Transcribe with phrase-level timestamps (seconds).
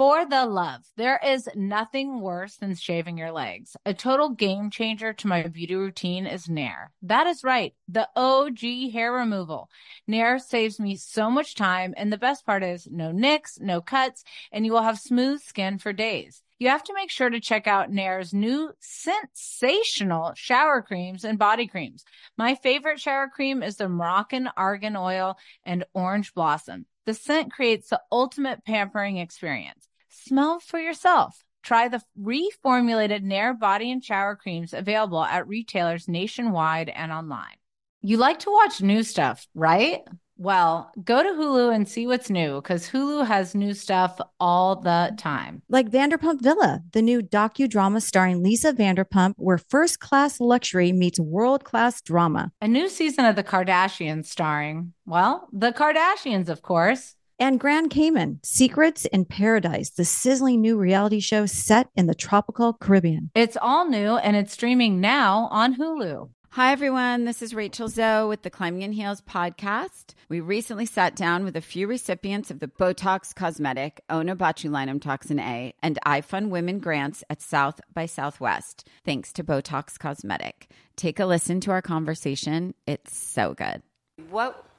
[0.00, 3.76] For the love, there is nothing worse than shaving your legs.
[3.84, 6.90] A total game changer to my beauty routine is Nair.
[7.02, 9.68] That is right, the OG hair removal.
[10.06, 14.24] Nair saves me so much time, and the best part is no nicks, no cuts,
[14.50, 16.42] and you will have smooth skin for days.
[16.58, 21.66] You have to make sure to check out Nair's new sensational shower creams and body
[21.66, 22.06] creams.
[22.38, 26.86] My favorite shower cream is the Moroccan Argan Oil and Orange Blossom.
[27.04, 29.89] The scent creates the ultimate pampering experience.
[30.26, 31.42] Smell for yourself.
[31.62, 37.56] Try the reformulated Nair body and shower creams available at retailers nationwide and online.
[38.02, 40.02] You like to watch new stuff, right?
[40.36, 45.14] Well, go to Hulu and see what's new because Hulu has new stuff all the
[45.18, 45.60] time.
[45.68, 51.64] Like Vanderpump Villa, the new docudrama starring Lisa Vanderpump, where first class luxury meets world
[51.64, 52.52] class drama.
[52.62, 57.16] A new season of The Kardashians starring, well, The Kardashians, of course.
[57.40, 62.74] And Grand Cayman, Secrets in Paradise, the sizzling new reality show set in the tropical
[62.74, 63.30] Caribbean.
[63.34, 66.28] It's all new and it's streaming now on Hulu.
[66.50, 67.24] Hi, everyone.
[67.24, 70.12] This is Rachel Zoe with the Climbing in Heels podcast.
[70.28, 75.72] We recently sat down with a few recipients of the Botox Cosmetic, Onabotulinum Toxin A,
[75.82, 80.68] and iFund Women grants at South by Southwest, thanks to Botox Cosmetic.
[80.94, 82.74] Take a listen to our conversation.
[82.86, 83.80] It's so good.
[84.28, 84.66] What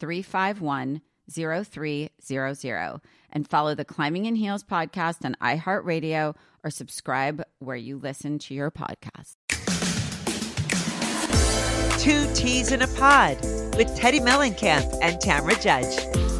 [0.00, 3.00] 351 0300
[3.32, 6.34] and follow the Climbing in Heels podcast on iHeartRadio
[6.64, 9.36] or subscribe where you listen to your podcast.
[12.00, 13.36] Two Teas in a Pod
[13.76, 16.39] with Teddi Mellencamp and Tamra Judge.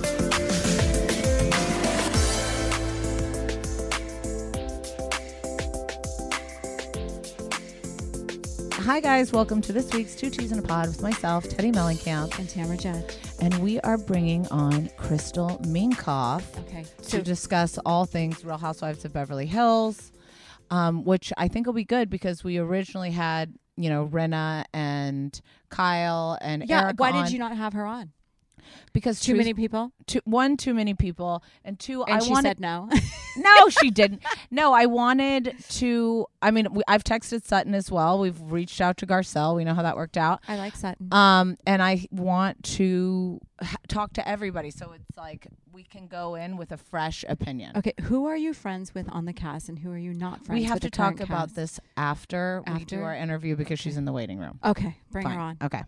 [8.82, 9.30] Hi, guys.
[9.32, 12.38] Welcome to this week's Two Teas in a Pod with myself, Teddi Mellencamp.
[12.38, 13.16] And Tamra Judge.
[13.40, 16.84] And we are bringing on Crystal Minkoff Okay.
[17.08, 20.12] to discuss all things Real Housewives of Beverly Hills,
[20.70, 25.38] um, which I think will be good because we originally had, you know, Rinna and
[25.68, 28.12] Kyle and Yeah, Eric why on did you not have her on?
[28.92, 29.92] Because Too many people?
[30.06, 32.48] Too, one, too many people, and two, And I she wanted.
[32.48, 32.88] said no.
[33.36, 34.22] no, she didn't.
[34.50, 36.26] No, I wanted to.
[36.42, 38.18] I mean, we, I've texted Sutton as well.
[38.18, 39.54] We've reached out to Garcelle.
[39.56, 40.40] We know how that worked out.
[40.48, 41.08] I like Sutton.
[41.12, 46.34] Um, and I want to h- talk to everybody, so it's like we can go
[46.34, 47.76] in with a fresh opinion.
[47.76, 50.48] okay, who are you friends with on the cast and who are you not friends
[50.48, 50.56] with?
[50.58, 51.54] we have to talk about cast?
[51.54, 53.04] this after, we do After?
[53.04, 54.58] our interview because she's in the waiting room.
[54.64, 55.34] Okay, bring Fine.
[55.34, 55.56] her on.
[55.62, 55.82] Okay.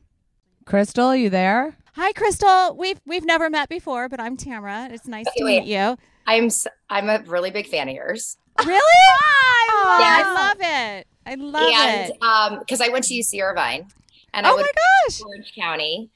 [0.73, 1.77] Crystal, are you there?
[1.97, 2.75] Hi, Crystal.
[2.75, 4.91] We've we've never met before, but I'm Tamra.
[4.91, 5.65] It's nice to wait.
[5.65, 5.99] meet you.
[6.27, 8.81] I'm s- I'm a really big fan of yours, Really?
[8.81, 10.27] Oh, Yes.
[10.27, 11.07] I love it.
[11.27, 12.23] I love and it.
[12.23, 13.87] um, because I went to UC Irvine,
[14.33, 14.73] and I Oh went my
[15.07, 15.19] gosh.
[15.19, 16.09] to Orange County,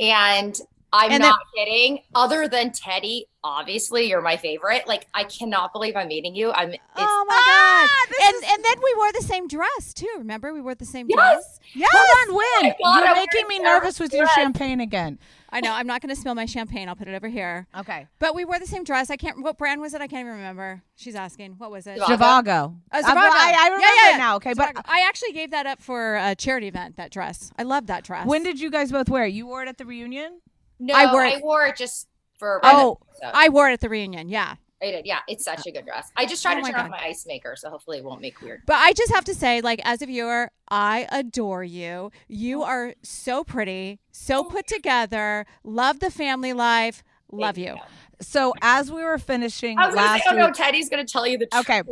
[0.00, 0.58] and
[0.92, 2.00] I'm And then- not kidding.
[2.14, 4.86] Other than Teddi, obviously you're my favorite.
[4.86, 6.50] Like I cannot believe I'm meeting you.
[6.52, 6.70] I'm.
[6.72, 8.34] It's, Oh my god!
[8.34, 10.08] And and then we wore the same dress too.
[10.18, 11.16] Remember, we wore the same Yes.
[11.16, 11.60] dress.
[11.74, 11.90] Yes.
[11.92, 12.74] Hold on, Win.
[12.82, 15.18] God, You're I'm making me nervous with your champagne again.
[15.52, 15.72] I know.
[15.72, 16.88] I'm not going to spill my champagne.
[16.88, 17.66] I'll put it over here.
[17.76, 18.06] Okay.
[18.20, 19.10] But we wore the same dress.
[19.10, 19.42] I can't.
[19.42, 20.00] What brand was it?
[20.00, 20.82] I can't even remember.
[20.96, 21.54] She's asking.
[21.58, 21.98] What was it?
[21.98, 22.76] Zhivago.
[22.92, 23.16] Uh, Uh, Zhivago.
[23.16, 24.36] I, I remember Yeah, yeah, it now.
[24.36, 24.82] Okay, but Zhivago.
[24.86, 26.96] I actually gave that up for a charity event.
[26.98, 27.50] That dress.
[27.58, 28.26] I love that dress.
[28.26, 29.32] when did you guys both wear it?
[29.32, 30.40] You wore it at the reunion?
[30.80, 32.60] No, I wore it- I wore it just for.
[32.64, 33.30] Oh, so.
[33.32, 34.28] I wore it at the reunion.
[34.28, 34.56] Yeah.
[34.82, 35.06] I did.
[35.06, 36.10] Yeah, it's such uh, a good dress.
[36.16, 38.40] I just tried Oh to turn off my ice maker, so hopefully it won't make
[38.40, 38.62] weird.
[38.66, 42.10] But I just have to say, like, as a viewer, I adore you.
[42.28, 42.66] You oh.
[42.66, 45.44] are so pretty, so oh, put together.
[45.64, 47.02] Love the family life.
[47.30, 47.76] Love you.
[48.22, 51.38] So as we were finishing I was last say, oh no, Teddi's gonna tell you
[51.38, 51.70] the truth.
[51.70, 51.82] Okay.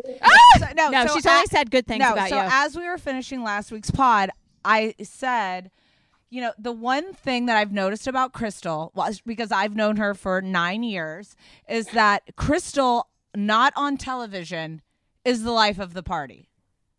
[0.59, 2.49] So- no, No, so she's only said good things no, about so you.
[2.51, 4.31] as we were finishing last week's pod,
[4.65, 5.71] I said,
[6.31, 10.15] you know, the one thing that I've noticed about Crystal was because I've known her
[10.15, 11.35] for nine years
[11.69, 14.83] is that Crystal, not on television,
[15.25, 16.48] is the life of the party.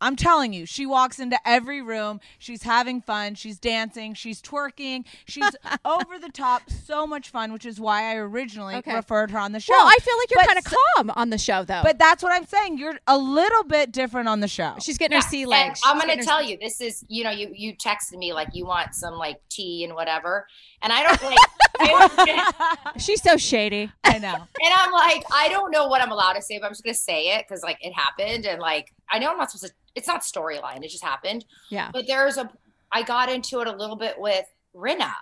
[0.00, 2.20] I'm telling you, she walks into every room.
[2.38, 3.34] She's having fun.
[3.34, 4.14] She's dancing.
[4.14, 5.04] She's twerking.
[5.26, 5.50] She's
[5.84, 6.62] over the top.
[6.70, 8.94] So much fun, which is why I originally Okay.
[8.94, 9.72] referred her on the show.
[9.72, 11.80] Well, I feel like you're kind of s- calm on the show, though.
[11.82, 12.78] But that's what I'm saying.
[12.78, 14.74] You're a little bit different on the show.
[14.80, 15.80] she's getting her Yeah, sea and legs.
[15.84, 18.64] I'm gonna tell sea- you, this is you know, you you texted me like you
[18.66, 20.46] want some like tea and whatever,
[20.82, 21.38] and I don't like,
[21.80, 23.90] I don't- She's so shady.
[24.04, 24.34] I know.
[24.34, 26.94] and I'm like, I don't know what I'm allowed to say, but I'm just gonna
[26.94, 29.78] say it because like it happened, and like I know I'm not supposed to.
[29.94, 31.44] It's not storyline; it just happened.
[31.68, 31.90] Yeah.
[31.92, 32.50] But there's a,
[32.92, 35.12] I got into it a little bit with Rinna,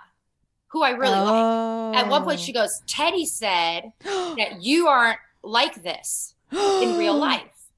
[0.67, 1.27] who I really like.
[1.27, 1.93] oh.
[1.95, 2.61] At one point, she oh.
[2.61, 7.69] goes, Teddi said that you aren't like this in real life.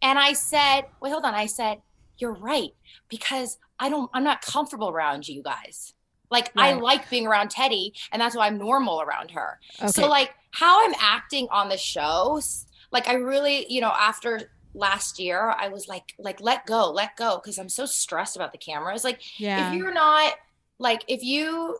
[0.00, 1.34] And I said, wait, hold on.
[1.34, 1.78] I said,
[2.18, 2.70] you're right
[3.08, 5.94] because I don't, I'm not comfortable around you guys.
[6.30, 9.58] Like I like being around Teddi and that's why I'm normal around her.
[9.80, 9.88] Okay.
[9.88, 15.18] So like how I'm acting on the shows, like I really, you know, after last
[15.18, 17.40] year, I was like, like, let go, let go.
[17.44, 19.04] Cause I'm so stressed about the cameras.
[19.04, 19.70] Like yeah.
[19.70, 20.34] if you're not
[20.78, 21.76] like if you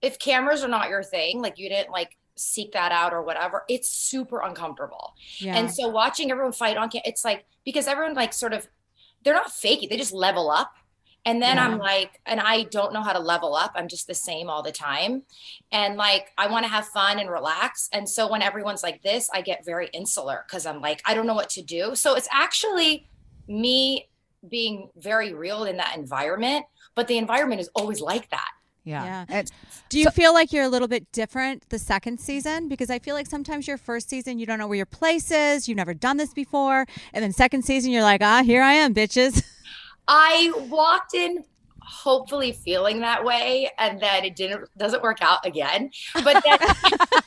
[0.00, 3.62] if cameras are not your thing like you didn't like seek that out or whatever
[3.68, 5.56] it's super uncomfortable yeah.
[5.56, 8.66] and so watching everyone fight on cam it's like because everyone like sort of
[9.22, 10.72] they're not faking they just level up
[11.24, 14.14] and then i'm like and i don't know how to level up i'm just the
[14.14, 15.22] same all the time
[15.70, 19.30] and like i want to have fun and relax and so when everyone's like this
[19.32, 22.28] i get very insular because i'm like i don't know what to do so it's
[22.32, 23.06] actually
[23.48, 24.08] me
[24.48, 26.64] being very real in that environment
[26.94, 28.50] but the environment is always like that
[28.84, 29.24] Yeah.
[29.30, 29.42] Yeah.
[29.88, 32.68] Do you feel like you're a little bit different the second season?
[32.68, 35.68] Because I feel like sometimes your first season, you don't know where your place is.
[35.68, 36.86] You've never done this before.
[37.12, 39.44] And then second season, you're like, ah, here I am, bitches.
[40.08, 41.44] I walked in
[41.84, 45.90] hopefully feeling that way and then it didn't doesn't work out again.
[46.14, 46.58] But then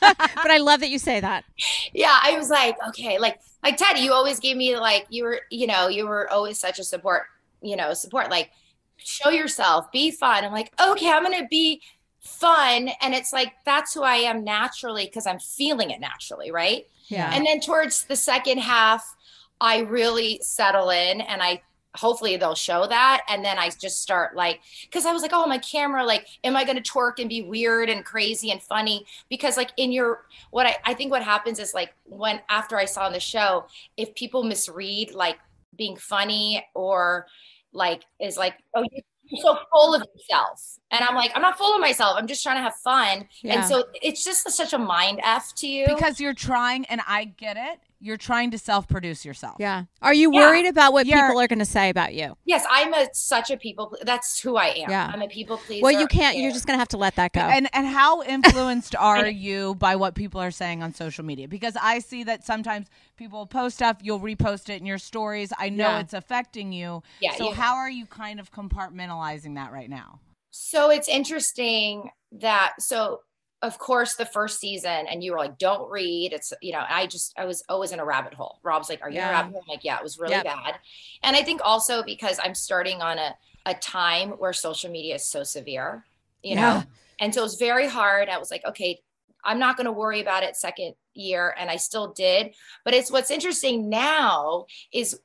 [0.00, 1.44] but I love that you say that.
[1.92, 5.40] yeah, I was like, okay, like like Teddi, you always gave me like you were,
[5.50, 7.24] you know, you were always such a support,
[7.62, 8.50] you know, support like
[8.96, 10.44] show yourself, be fun.
[10.44, 11.82] I'm like, okay, I'm gonna be
[12.20, 12.90] fun.
[13.00, 16.86] And it's like that's who I am naturally because I'm feeling it naturally, right?
[17.08, 17.30] Yeah.
[17.32, 19.16] And then towards the second half,
[19.60, 21.62] I really settle in and I
[21.96, 23.22] hopefully they'll show that.
[23.28, 26.56] And then I just start like, because I was like, oh, my camera, like, am
[26.56, 29.06] I going to twerk and be weird and crazy and funny?
[29.28, 32.84] Because, like, in your, what I, I think what happens is like when after I
[32.84, 33.66] saw on the show,
[33.96, 35.38] if people misread like
[35.76, 37.26] being funny or
[37.72, 40.78] like is like, oh, you're so full of yourself.
[40.90, 42.16] And I'm like, I'm not full of myself.
[42.16, 43.28] I'm just trying to have fun.
[43.42, 43.54] Yeah.
[43.54, 45.86] And so it's just such a mind F to you.
[45.88, 49.56] because you're trying, and I get it, you're trying to self produce yourself.
[49.58, 49.84] Yeah.
[50.02, 50.40] Are you Yeah.
[50.40, 52.36] worried about what You're- people are going to say about you?
[52.44, 53.96] Yes, I'm a such a people.
[54.02, 54.90] That's who I am.
[54.90, 55.10] Yeah.
[55.12, 55.82] I'm a people pleaser.
[55.82, 56.36] Well, you can't.
[56.36, 57.40] You're just going to have to let that go.
[57.40, 61.48] And and how influenced are you by what people are saying on social media?
[61.48, 65.52] Because I see that sometimes people post stuff, you'll repost it in your stories.
[65.58, 66.00] I know Yeah.
[66.00, 67.02] it's affecting you.
[67.20, 70.20] Yeah, So you- how are you kind of compartmentalizing that right now?
[70.50, 73.20] So it's interesting that so
[73.62, 77.06] of course the first season and you were like don't read it's you know I
[77.06, 78.60] just I was always in a rabbit hole.
[78.62, 79.62] Rob's like are you in a rabbit hole?
[79.66, 80.44] I'm like yeah, it was really Yep.
[80.44, 80.74] bad.
[81.22, 83.34] And I think also because I'm starting on a
[83.64, 86.06] a time where social media is so severe,
[86.42, 86.60] you Yeah.
[86.60, 86.84] know.
[87.18, 88.28] And so it was very hard.
[88.28, 89.00] I was like okay,
[89.44, 92.54] I'm not going to worry about it second year and I still did.
[92.84, 95.18] But it's what's interesting now is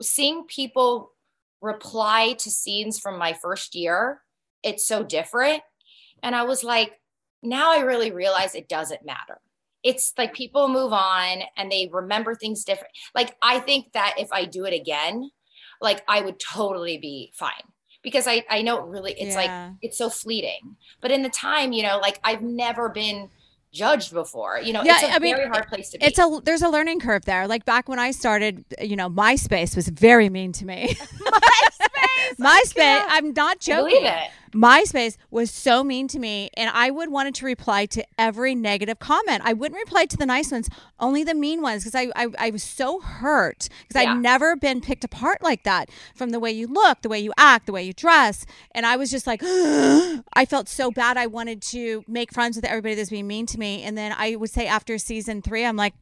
[0.00, 1.12] seeing people
[1.60, 4.20] reply to scenes from my first year
[4.62, 5.62] it's so different
[6.22, 7.00] and i was like
[7.44, 9.40] now i really realize it doesn't matter
[9.82, 14.28] it's like people move on and they remember things different like i think that if
[14.32, 15.30] i do it again
[15.80, 17.52] like i would totally be fine
[18.02, 19.66] because i i know it really it's Yeah.
[19.66, 23.28] like it's so fleeting but in the time you know like i've never been
[23.72, 26.18] judged before you know Yeah, it's a I mean, very hard place to be it's
[26.18, 27.48] a there's a learning curve there.
[27.48, 30.94] Like back when I started, you know, MySpace was very mean to me.
[30.94, 33.04] MySpace, MySpace.
[33.08, 34.06] I'm not I believe joking.
[34.06, 38.54] it MySpace was so mean to me, and I would wanted to reply to every
[38.54, 39.42] negative comment.
[39.44, 40.68] I wouldn't reply to the nice ones,
[41.00, 44.12] only the mean ones, because I, I I was so hurt because Yeah.
[44.12, 47.32] I'd never been picked apart like that from the way you look, the way you
[47.36, 51.16] act, the way you dress, and I was just like, I felt so bad.
[51.16, 54.36] I wanted to make friends with everybody that's being mean to me, and then I
[54.36, 55.94] would say after season three, I'm like.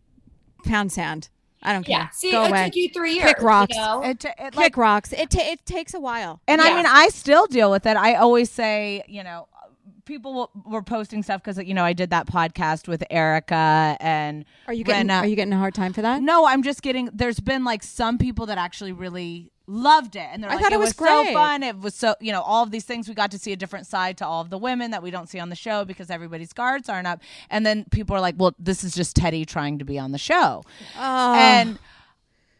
[0.64, 1.28] pound sand.
[1.62, 1.98] I don't care.
[1.98, 2.08] Yeah.
[2.10, 2.64] See, Go it away.
[2.66, 3.28] took you three years.
[3.28, 3.74] Kick rocks.
[3.76, 4.02] You know?
[4.04, 5.12] It, it, Kick rocks.
[5.12, 6.40] It ta- it takes a while.
[6.48, 7.96] and I mean, I still deal with it.
[7.96, 9.46] I always say, you know,
[10.04, 14.74] people were posting stuff because you know I did that podcast with Erika and Are
[14.74, 15.20] you getting Rinna.
[15.22, 16.22] Are you getting a hard time for that?
[16.22, 17.08] No, I'm just getting.
[17.12, 20.72] There's been like some people that actually really loved it, and they're I like, thought
[20.72, 21.62] it was so great." fun.
[21.62, 23.08] It was so, you know, all of these things.
[23.08, 25.28] We got to see a different side to all of the women that we don't
[25.28, 27.20] see on the show because everybody's guards aren't up.
[27.48, 30.18] And then people are like, well, this is just Teddi trying to be on the
[30.18, 30.64] show,
[30.98, 31.34] Oh.
[31.34, 31.78] and.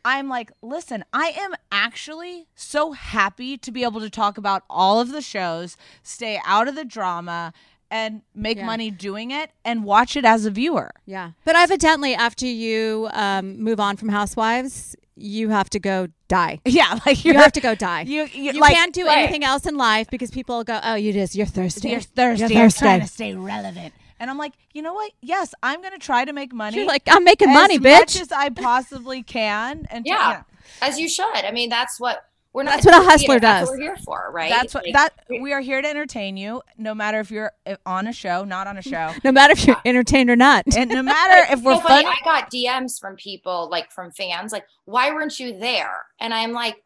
[0.04, 5.00] I'm like, listen, I am actually so happy to be able to talk about all
[5.00, 7.52] of the shows, stay out of the drama,
[7.90, 8.66] and make Yeah.
[8.66, 10.92] money doing it and watch it as a viewer.
[11.06, 16.60] Yeah, but evidently, after you um, move on from Housewives, you have to go die.
[16.64, 18.02] Yeah, like You have to go die.
[18.02, 19.18] You, you, You like, can't do right.
[19.18, 21.90] anything else in life because people go, "Oh, you just you're thirsty.
[21.90, 22.40] You're thirsty.
[22.54, 23.92] You're You're thirsty." trying to stay relevant.
[24.22, 25.10] And I'm like, you know what?
[25.20, 26.76] Yes, I'm going to try to make money.
[26.76, 27.92] You're like, I'm making money, bitch.
[27.92, 29.84] as much as I possibly can.
[29.90, 30.44] And Yeah.
[30.48, 31.26] know, As you should.
[31.34, 32.74] I mean, that's what we're not.
[32.74, 33.68] That's what a hustler That's does.
[33.70, 34.48] what we're here for, right?
[34.48, 37.74] that's what Like, that we are here to entertain you, no matter if you're uh,
[37.84, 40.64] on a show, not on a show, no matter if you're entertained or not.
[40.76, 42.04] and no matter if we're so funny.
[42.04, 42.14] fun.
[42.22, 46.52] I got DMs from people, like from fans, like, "Why weren't you there?" And I'm
[46.52, 46.76] like,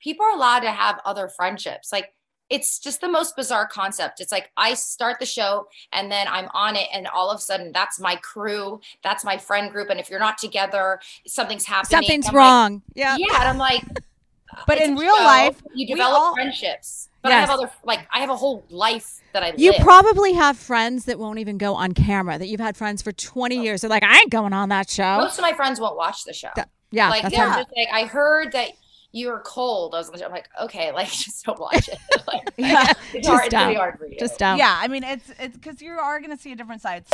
[0.00, 1.90] people are allowed to have other friendships.
[1.90, 2.12] Like,
[2.50, 4.20] it's just the most bizarre concept.
[4.20, 7.40] It's like I start the show and then I'm on it, and all of a
[7.40, 11.90] sudden, that's my crew, that's my friend group, and if you're not together, something's happening.
[12.02, 12.82] Something's I'm like, wrong.
[12.94, 13.16] yeah.
[13.18, 13.82] yeah, and I'm like,
[14.68, 15.22] But in real show.
[15.24, 17.08] life, you develop all- friendships.
[17.22, 19.80] But I have other, like, I have a whole life that I You live.
[19.80, 22.36] probably have friends that won't even go on camera.
[22.38, 23.80] That you've had friends for 20 years.
[23.80, 25.16] They're like, I ain't going on that show.
[25.16, 26.50] Most of my friends won't watch the show.
[26.90, 28.72] Yeah, like that's they're what- just like, I heard that
[29.14, 29.94] you were cold.
[29.94, 31.98] I was I'm like, okay, like just don't watch it.
[32.26, 32.92] like, Yeah.
[33.12, 33.44] it's Just hard.
[33.46, 33.76] It's really don't.
[33.76, 34.18] hard for you.
[34.18, 34.58] Just don't.
[34.58, 37.04] yeah, I mean, it's it's because you are going to see a different side.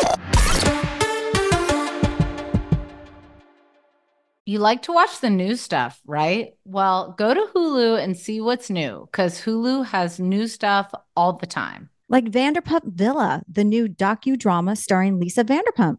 [4.47, 6.54] You like to watch the new stuff, right?
[6.64, 11.47] Well, go to Hulu and see what's new because Hulu has new stuff all the
[11.47, 11.90] time.
[12.09, 15.99] Like Vanderpump Villa, the new docudrama starring Lisa Vanderpump.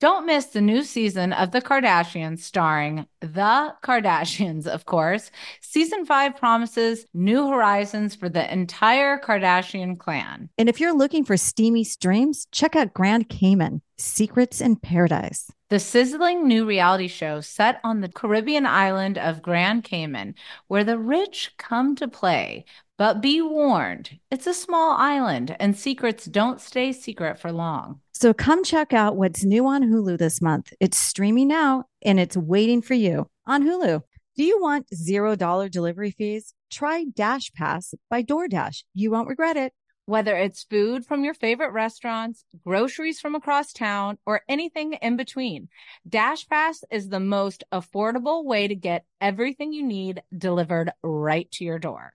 [0.00, 5.32] Don't miss the new season of The Kardashians starring The Kardashians, of course.
[5.60, 10.50] Season 5 promises new horizons for the entire Kardashian clan.
[10.56, 15.50] And if you're looking for steamy streams, check out Grand Cayman Secrets in Paradise.
[15.68, 20.36] The sizzling new reality show set on the Caribbean island of Grand Cayman,
[20.68, 22.66] where the rich come to play.
[22.98, 28.00] But be warned, it's a small island and secrets don't stay secret for long.
[28.20, 30.72] So come check out what's new on Hulu this month.
[30.80, 34.02] It's streaming now and it's waiting for you on Hulu.
[34.36, 36.52] Do you want $0 delivery fees?
[36.68, 38.82] Try Dash Pass by DoorDash.
[38.92, 39.72] You won't regret it.
[40.06, 45.68] Whether it's food from your favorite restaurants, groceries from across town, or anything in between,
[46.08, 51.64] Dash Pass is the most affordable way to get everything you need delivered right to
[51.64, 52.14] your door.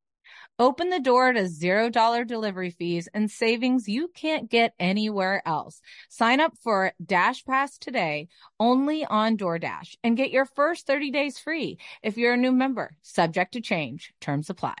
[0.59, 5.81] Open the door to $0 delivery fees and savings you can't get anywhere else.
[6.09, 8.27] Sign up for Dash Pass today
[8.59, 12.95] only on DoorDash and get your first 30 days free if you're a new member.
[13.01, 14.13] Subject to change.
[14.21, 14.75] Terms apply.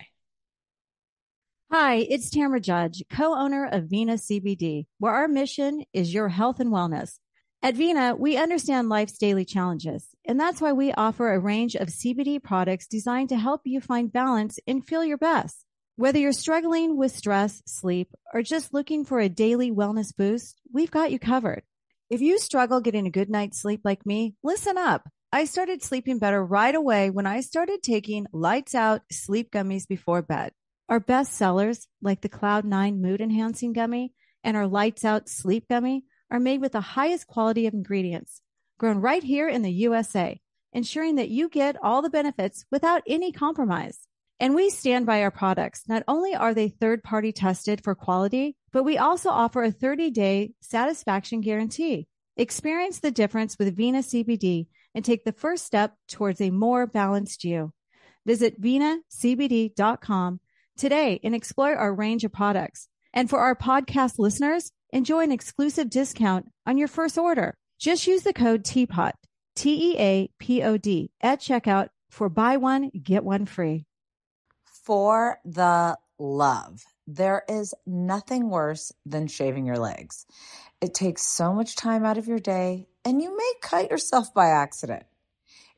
[1.71, 6.69] Hi, it's Tamra Judge, co-owner of Vena CBD, where our mission is your health and
[6.69, 7.17] wellness.
[7.63, 11.89] At Vena, we understand life's daily challenges, and that's why we offer a range of
[11.89, 15.63] CBD products designed to help you find balance and feel your best.
[15.95, 20.89] Whether you're struggling with stress, sleep, or just looking for a daily wellness boost, we've
[20.89, 21.61] got you covered.
[22.09, 25.07] If you struggle getting a good night's sleep like me, listen up.
[25.31, 30.23] I started sleeping better right away when I started taking lights out sleep gummies before
[30.23, 30.51] bed.
[30.89, 34.13] Our best sellers, like the Cloud9 Mood Enhancing Gummy
[34.43, 38.41] and our Lights Out Sleep Gummy, are made with the highest quality of ingredients,
[38.79, 40.39] grown right here in the USA,
[40.73, 43.99] ensuring that you get all the benefits without any compromise.
[44.39, 45.83] And we stand by our products.
[45.87, 50.09] Not only are they third party tested for quality, but we also offer a 30
[50.09, 52.07] day satisfaction guarantee.
[52.37, 57.43] Experience the difference with Vena CBD and take the first step towards a more balanced
[57.43, 57.73] you.
[58.25, 60.39] Visit venacbd.com
[60.77, 62.87] today and explore our range of products.
[63.13, 67.53] And for our podcast listeners, enjoy an exclusive discount on your first order.
[67.79, 69.13] Just use the code TEAPOT,
[69.55, 73.85] T E A P O D, at checkout for buy one, get one free.
[74.63, 80.25] For the love, there is nothing worse than shaving your legs.
[80.81, 84.47] It takes so much time out of your day, and you may cut yourself by
[84.47, 85.03] accident.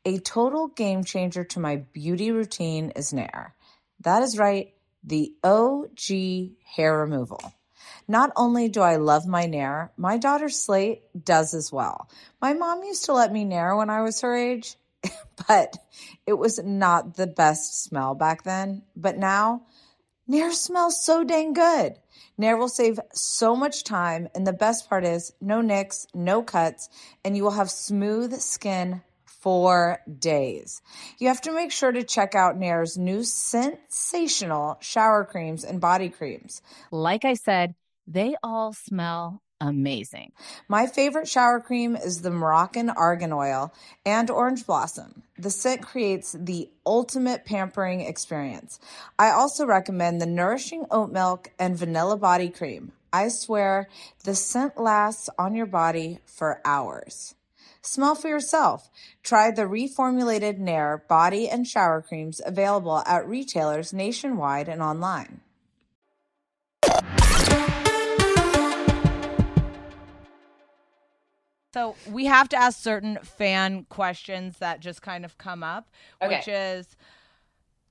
[0.05, 3.55] A total game changer to my beauty routine is Nair.
[4.01, 7.53] That is right, the OG hair removal.
[8.07, 12.09] Not only do I love my Nair, my daughter Slate does as well.
[12.41, 14.75] My mom used to let me Nair when I was her age,
[15.47, 15.77] but
[16.25, 18.83] it was not the best smell back then.
[18.95, 19.63] But now,
[20.27, 21.99] Nair smells so dang good.
[22.37, 26.89] Nair will save so much time, and the best part is no nicks, no cuts,
[27.23, 30.81] and you will have smooth skin for days.
[31.19, 36.07] You have to make sure to check out Nair's new sensational shower creams and body
[36.07, 36.61] creams.
[36.91, 37.75] Like I said,
[38.07, 40.33] they all smell amazing.
[40.67, 43.73] My favorite shower cream is the Moroccan Argan Oil
[44.05, 45.23] and Orange Blossom.
[45.37, 48.79] The scent creates the ultimate pampering experience.
[49.17, 52.91] I also recommend the Nourishing Oat Milk and Vanilla Body Cream.
[53.13, 53.87] I swear
[54.23, 57.35] the scent lasts on your body for hours.
[57.81, 58.89] Smell for yourself.
[59.23, 65.41] Try the reformulated Nair body and shower creams available at retailers nationwide and online.
[71.73, 75.89] So we have to ask certain fan questions that just kind of come up,
[76.21, 76.37] Okay.
[76.37, 76.95] which is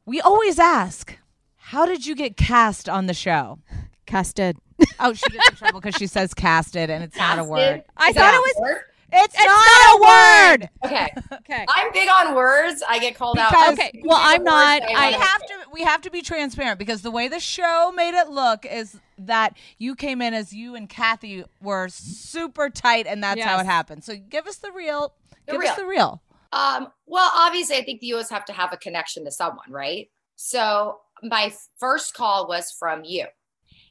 [0.07, 1.19] we always ask,
[1.57, 3.59] how did you get cast on the show?
[4.07, 4.57] Casted.
[5.01, 7.83] Oh, she gets in trouble because she says casted and it's not a word.
[7.97, 8.55] I Is thought it was.
[8.71, 8.83] word?
[9.15, 10.71] It's, It's not, a word.
[10.87, 11.09] Okay.
[11.43, 11.67] Okay.
[11.69, 12.83] I'm big on words.
[12.89, 13.53] I get called out.
[13.73, 17.03] Okay, well, I'm not- that we I- have to we have to be transparent because
[17.03, 20.88] the way the show made it look is that you came in as you and
[20.88, 24.05] Kathy were super tight and that's how it happened.
[24.05, 25.14] So give us the real
[25.47, 25.71] The give real.
[25.71, 26.23] us the real.
[26.52, 30.11] Um, well, obviously, I think the US have to have a connection to someone, right?
[30.37, 33.26] So my first call was from you.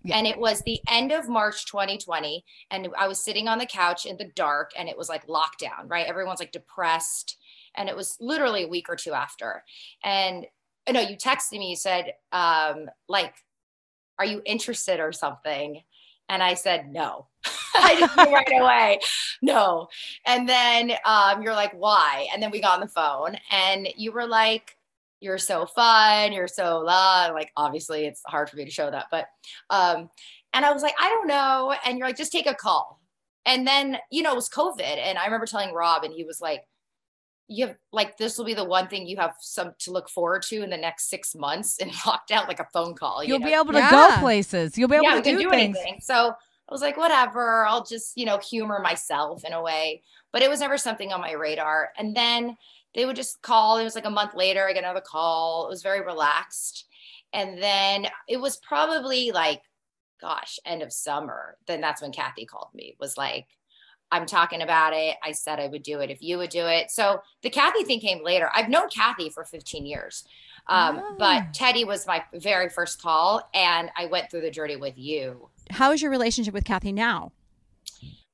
[0.03, 0.17] Yeah.
[0.17, 2.43] And it was the end of March 2020.
[2.71, 5.87] And I was sitting on the couch in the dark and it was like lockdown,
[5.87, 6.07] right?
[6.07, 7.37] Everyone's like depressed.
[7.75, 9.63] And it was literally a week or two after.
[10.03, 10.45] And
[10.87, 13.35] I know you texted me, you said, um, like,
[14.21, 15.81] are you interested or something?
[16.29, 17.25] And I said, no.
[17.75, 18.99] I just knew right away.
[19.41, 19.87] No.
[20.27, 22.27] And then um, you're like, why?
[22.31, 24.77] And then we got on the phone and you were like,
[25.21, 26.33] you're so fun.
[26.33, 26.79] You're so.
[26.79, 29.07] Like, obviously, it's hard for me to show that.
[29.09, 29.25] But,
[29.71, 30.09] um,
[30.53, 31.73] and I was like, I don't know.
[31.83, 33.01] And you're like, just take a call.
[33.45, 34.81] And then, you know, it was COVID.
[34.81, 36.63] And I remember telling Rob, and he was like,
[37.51, 40.41] you have like this will be the one thing you have some to look forward
[40.43, 43.23] to in the next six months and in lockdown, like a phone call.
[43.23, 43.47] you You'll know?
[43.47, 43.91] be able to Yeah.
[43.91, 44.77] go places.
[44.77, 45.77] You'll be able yeah, to do, do things.
[45.77, 45.99] anything.
[46.01, 50.01] So I was like, whatever, I'll just, you know, humor myself in a way.
[50.31, 51.89] But it was never something on my radar.
[51.97, 52.55] And then
[52.95, 53.77] they would just call.
[53.77, 55.65] It was like a month later, I get another call.
[55.67, 56.85] It was very relaxed.
[57.33, 59.61] And then it was probably like,
[60.21, 61.57] gosh, end of summer.
[61.67, 63.47] Then that's when Kathy called me, was like,
[64.11, 65.15] I'm talking about it.
[65.23, 66.91] I said I would do it if you would do it.
[66.91, 68.49] So the Kathy thing came later.
[68.53, 70.25] I've known Kathy for 15 years.
[70.67, 71.15] Um, Ah.
[71.17, 75.49] But Teddi was my very first call, and I went through the journey with you.
[75.71, 77.31] How is your relationship with Kathy now?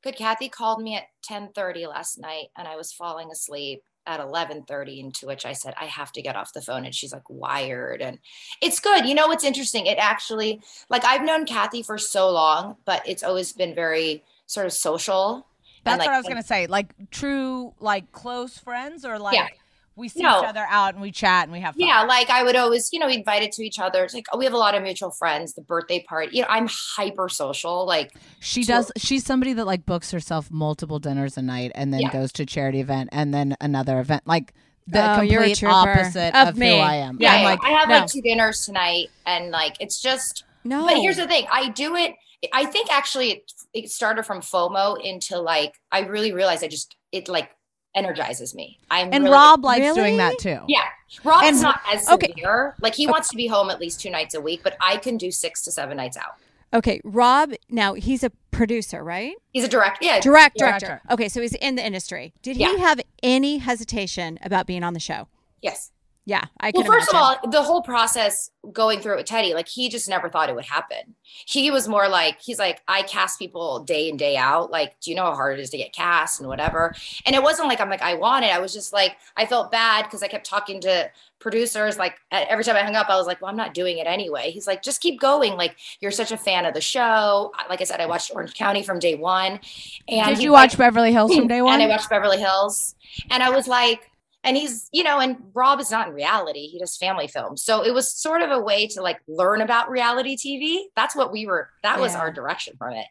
[0.03, 0.15] Good.
[0.15, 4.99] Kathy called me at 10:30 last night, and I was falling asleep at 11:30.
[4.99, 8.01] Into which I said, "I have to get off the phone," and she's like, "Wired,"
[8.01, 8.19] and
[8.61, 9.05] it's good.
[9.05, 9.85] You know what's interesting?
[9.85, 14.65] It actually, like, I've known Kathy for so long, but it's always been very sort
[14.65, 15.45] of social.
[15.87, 16.67] That's like, what I was gonna say.
[16.67, 19.47] Like true, like close friends, or like Yeah.
[19.95, 20.39] we see No.
[20.41, 21.87] each other out and we chat and we have fun.
[21.87, 24.03] Yeah, like I would always, you know, invite it to each other.
[24.03, 25.53] It's like, oh, we have a lot of mutual friends.
[25.53, 27.85] The birthday party, you know, I'm hyper social.
[27.85, 28.91] Like, She So- does.
[28.97, 32.11] She's somebody that like books herself multiple dinners a night and then Yeah.
[32.11, 34.23] goes to charity event and then another event.
[34.27, 34.53] Like
[34.89, 36.69] the Oh, you're a complete opposite Of of, me.
[36.69, 37.17] who I am.
[37.19, 37.97] yeah, I'm yeah, like, I have no.
[37.99, 40.43] like two dinners tonight, and like it's just.
[40.63, 40.85] No.
[40.85, 42.13] But here's the thing: I do it.
[42.53, 46.95] I think actually it, it started from FOMO into like I really realized I just
[47.11, 47.49] it like
[47.95, 48.77] energizes me.
[48.91, 49.95] I'm and really, Rob likes Really?
[50.01, 50.59] doing that too.
[50.67, 50.83] Yeah,
[51.23, 52.27] Rob's And- not as okay.
[52.29, 52.75] severe.
[52.81, 55.17] Like he wants to be home at least two nights a week, but I can
[55.17, 56.35] do six to seven nights out.
[56.73, 57.53] Okay, Rob.
[57.69, 59.35] Now he's a producer, right?
[59.53, 60.85] He's a direct, yeah, Direct, Director.
[60.85, 61.01] director.
[61.13, 62.33] Okay, so he's in the industry.
[62.41, 62.71] Did Yeah.
[62.73, 65.27] he have any hesitation about being on the show?
[65.61, 65.91] yes.
[66.27, 67.37] Yeah, I well, first imagine.
[67.39, 70.49] of all, the whole process going through it with Teddi, like he just never thought
[70.49, 71.15] it would happen.
[71.23, 74.69] He was more like, he's like, I cast people day in, day out.
[74.69, 76.93] Like, do you know how hard it is to get cast and whatever?
[77.25, 78.53] And it wasn't like I'm like, I want it.
[78.53, 81.09] I was just like, I felt bad because I kept talking to
[81.39, 81.97] producers.
[81.97, 84.51] Like every time I hung up, I was like, well, I'm not doing it anyway.
[84.51, 85.53] He's like, just keep going.
[85.53, 87.53] Like, you're such a fan of the show.
[87.69, 89.61] Like I said, I watched Orange County from day one.
[90.09, 91.75] And Did you like- watch Beverly Hills from day one?
[91.79, 92.95] and I watched Beverly Hills.
[93.29, 94.11] And I was like,
[94.47, 96.67] and he's, you know, and Rob is not in reality.
[96.67, 97.61] He does family films.
[97.63, 100.83] So it was sort of a way to like learn about reality TV.
[100.95, 102.19] That's what we were, that was Yeah.
[102.19, 103.05] our direction from it.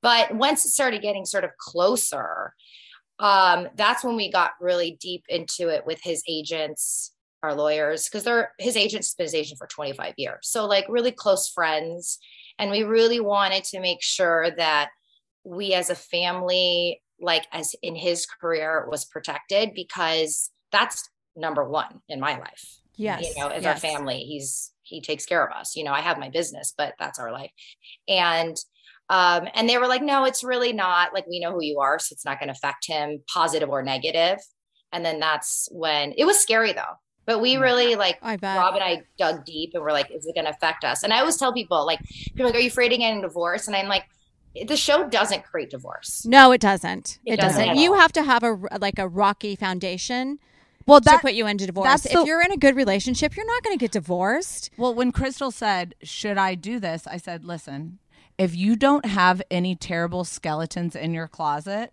[0.00, 2.54] But once it started getting sort of closer,
[3.18, 8.24] um, that's when we got really deep into it with his agents, our lawyers, because
[8.24, 10.38] they're his agent's been his agent for 25 years.
[10.48, 12.18] So like really close friends.
[12.58, 14.88] And we really wanted to make sure that
[15.44, 22.00] we as a family, like as in his career, was protected because that's number one
[22.08, 22.80] in my life.
[22.96, 23.22] Yes.
[23.22, 25.76] You know, as our family, he's he takes care of us.
[25.76, 27.50] You know, I have my business, but that's our life.
[28.08, 28.56] And
[29.10, 31.14] um, and they were like, no, it's really not.
[31.14, 33.82] Like we know who you are, so it's not going to affect him, positive or
[33.82, 34.38] negative.
[34.92, 36.96] And then that's when it was scary though.
[37.24, 38.18] But we really like.
[38.58, 41.02] Rob and I dug deep and we're like, is it going to affect us?
[41.02, 43.68] And I always tell people, like, people are like, are you afraid of getting divorced?
[43.68, 44.04] And I'm like,
[44.66, 46.24] the show doesn't create divorce.
[46.26, 47.18] No, it doesn't.
[47.24, 47.82] It It, doesn't doesn't.
[47.82, 50.38] You have to have a like a rocky foundation
[50.88, 51.86] well, to that put you into divorce.
[51.88, 54.70] that's If the- you're in a good relationship, you're not going to get divorced.
[54.76, 57.06] Well, when Crystal said, Should I do this?
[57.06, 57.98] I said, Listen,
[58.36, 61.92] if you don't have any terrible skeletons in your closet,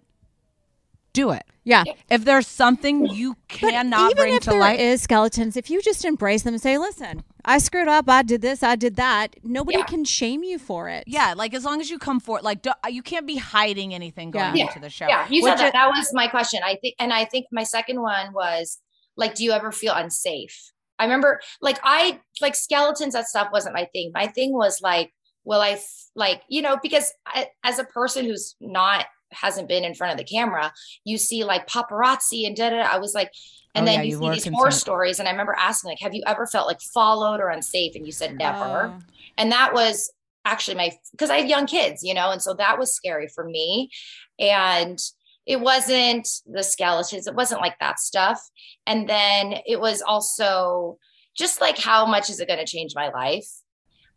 [1.14, 1.44] do it.
[1.64, 1.86] Yeah.
[2.10, 5.82] If there's something you cannot even bring if to there light, is skeletons, if you
[5.82, 8.10] just embrace them and say, "Listen, I screwed up.
[8.10, 8.62] I did this.
[8.64, 9.86] I did that," nobody Yeah.
[9.86, 11.06] can shame you for it.
[11.08, 14.30] yeah, like as long as you come forward, like do, you can't be hiding anything
[14.30, 14.66] going Yeah.
[14.68, 15.08] into the show.
[15.08, 15.66] Yeah, you said Which that.
[15.68, 16.60] is- That was my question.
[16.66, 18.80] I think, and I think my second one was
[19.18, 20.72] like, do you ever feel unsafe?
[21.00, 23.14] I remember, like, I like skeletons.
[23.14, 24.12] That stuff wasn't my thing.
[24.14, 25.12] My thing was like,
[25.44, 29.84] will I f- like, you know, because I, as a person who's not hasn't been
[29.84, 30.72] in front of the camera,
[31.04, 32.78] you see like paparazzi and da da.
[32.82, 33.32] I was like,
[33.74, 36.00] and Oh, then yeah, you you see these horror stories, and I remember asking like,
[36.00, 37.96] have you ever felt like followed or unsafe?
[37.96, 39.00] And you said never Oh.
[39.38, 40.12] and that was
[40.48, 43.44] actually my because i have young kids you know and so that was scary for
[43.44, 43.90] me
[44.40, 45.00] and
[45.46, 48.40] it wasn't the skeletons it wasn't like that stuff
[48.88, 50.98] and then it was also
[51.38, 53.48] just like how much is it going to change my life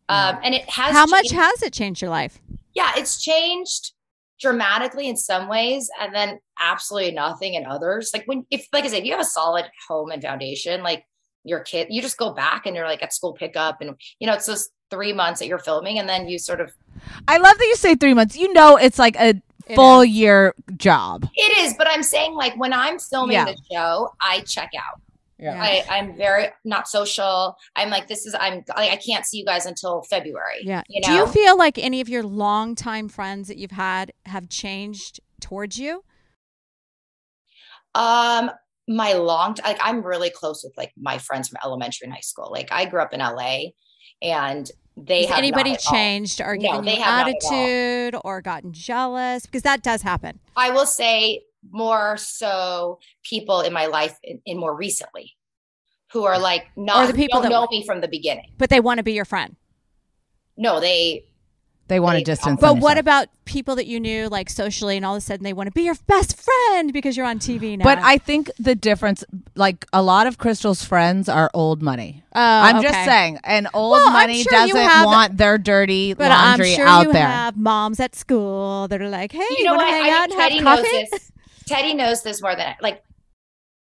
[0.08, 2.38] um and it has How much changed- has it changed your life?
[2.74, 3.92] yeah it's changed
[4.40, 8.88] dramatically in some ways and then absolutely nothing in others like when if like i
[8.88, 11.04] said you have a solid home and foundation like
[11.44, 14.34] your kid you just go back and you're like at school pickup and you know
[14.34, 16.70] it's those three months that you're filming and then you sort of
[17.28, 18.36] I love that you say three months.
[18.36, 19.40] You know, it's like a
[19.74, 20.08] full is.
[20.10, 21.28] year job.
[21.34, 23.44] it is but i'm saying like when i'm filming Yeah.
[23.46, 25.00] the show i check out
[25.38, 25.56] Yeah.
[25.62, 27.54] I, I'm very not social.
[27.76, 30.62] I'm like, this is I'm like, I can't see you guys until February.
[30.62, 30.82] Yeah.
[30.88, 31.06] You know?
[31.08, 35.78] Do you feel like any of your longtime friends that you've had have changed towards
[35.78, 36.02] you?
[37.94, 38.50] Um,
[38.88, 42.48] my long like I'm really close with like my friends from elementary and high school.
[42.50, 43.60] Like I grew up in LA,
[44.22, 44.68] and
[45.06, 45.76] they Has have anybody all.
[45.76, 47.52] changed or No, given they you have not at all.
[47.52, 49.46] attitude or gotten jealous?
[49.46, 50.38] Because that does happen.
[50.56, 55.32] I will say more so people in my life in, in more recently
[56.12, 58.50] who are like not Or the people don't that- know me from the beginning.
[58.58, 59.56] But they want to be your friend.
[60.56, 61.24] No, they
[61.88, 62.60] They want to distance.
[62.60, 65.52] But what about people that you knew like socially and all of a sudden they
[65.54, 67.84] want to be your best friend because you're on TV now?
[67.84, 69.24] But I think the difference,
[69.54, 72.22] like a lot of Crystal's friends are old money.
[72.34, 76.28] Oh, I'm just saying, and old Well, money sure doesn't have- want their dirty But
[76.28, 77.26] laundry I'm sure out you there.
[77.26, 79.88] have moms at school that are like, "Hey, you know what?
[79.88, 81.32] hang I out think and Teddi have knows coffee?" this.
[81.68, 83.02] Teddi knows this more than I, like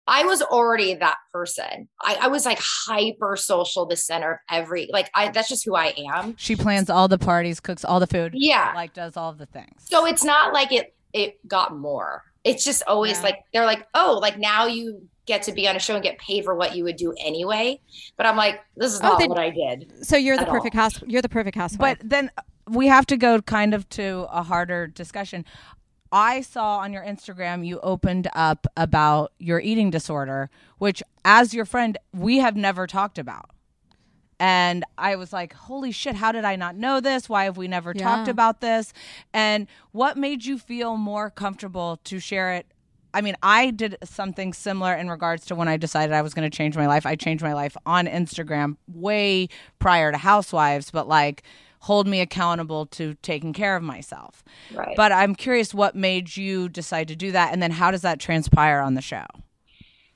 [0.08, 1.86] I was already that person.
[2.02, 5.76] I, I was like hyper social, the center of every like I that's just who
[5.76, 6.34] I am.
[6.38, 8.72] She plans all the parties, cooks all the food, Yeah.
[8.74, 9.84] like does all the things.
[9.84, 12.24] So it's not like it it got more.
[12.44, 13.22] It's just always Yeah.
[13.24, 16.16] like they're like, oh, like now you get to be on a show and get
[16.18, 17.78] paid for what you would do anyway.
[18.16, 19.92] But I'm like, this is Oh, not they- what I did.
[20.06, 20.54] So you're the At all.
[20.54, 21.02] perfect house.
[21.06, 21.98] You're the perfect housewife.
[22.00, 22.30] But then
[22.66, 25.44] we have to go kind of to a harder discussion.
[26.10, 31.64] I saw on your Instagram you opened up about your eating disorder, which, as your
[31.64, 33.50] friend, we have never talked about.
[34.40, 37.28] And I was like, holy shit, how did I not know this?
[37.28, 38.92] Why have we never talked about this?
[39.34, 42.66] And what made you feel more comfortable to share it?
[43.12, 46.48] I mean, I did something similar in regards to when I decided I was going
[46.48, 47.04] to change my life.
[47.04, 49.48] I changed my life on Instagram way
[49.80, 51.42] prior to Housewives, but like
[51.88, 54.44] hold me accountable to taking care of myself.
[54.74, 54.94] Right.
[54.94, 58.20] But I'm curious what made you decide to do that and then how does that
[58.20, 59.24] transpire on the show?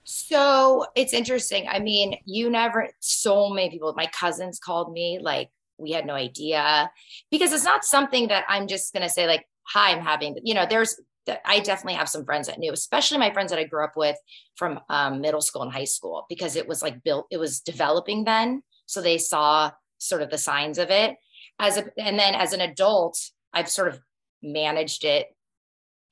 [0.04, 1.66] So it's interesting.
[1.70, 6.12] I mean, you never, so many people, my cousins called me, like, we had no
[6.12, 6.90] idea
[7.30, 10.52] because it's not something that I'm just going to say, like, hi, I'm having, you
[10.52, 11.00] know, there's,
[11.46, 14.16] I definitely have some friends that knew, especially my friends that I grew up with
[14.56, 18.24] from um, middle school and high school, because it was like built, it was developing
[18.24, 18.62] then.
[18.85, 21.16] So they saw sort of the signs of it
[21.58, 23.18] as a, and then as an adult,
[23.52, 24.00] I've sort of
[24.42, 25.26] managed it.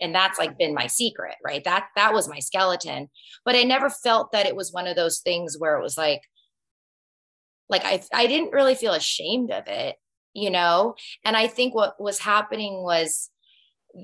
[0.00, 1.62] And that's like been my secret right?
[1.64, 3.08] That that was my skeleton.
[3.44, 6.22] But i never felt that it was one of those things where it was like
[7.68, 9.96] like i i didn't really feel ashamed of it
[10.32, 10.94] you know?
[11.24, 13.30] And i think what was happening was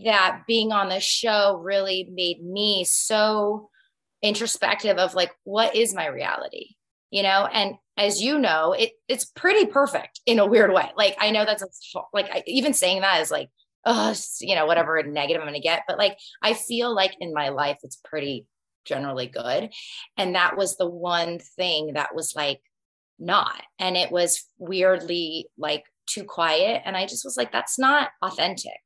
[0.05, 3.70] that being on the show really made me so
[4.22, 6.77] introspective of like what is my reality
[7.11, 7.46] you know?
[7.53, 11.45] And as you know it it's pretty perfect in a weird way like i know
[11.45, 13.49] that's a, like I, even saying that is like
[13.87, 15.85] oh, you know, whatever negative I'm going to get.
[15.87, 18.45] But like, I feel like in my life, it's pretty
[18.85, 19.71] generally good.
[20.17, 22.61] And that was the one thing that was like
[23.19, 23.63] not.
[23.79, 26.83] And it was weirdly like too quiet.
[26.85, 28.81] And I just was like, that's not authentic.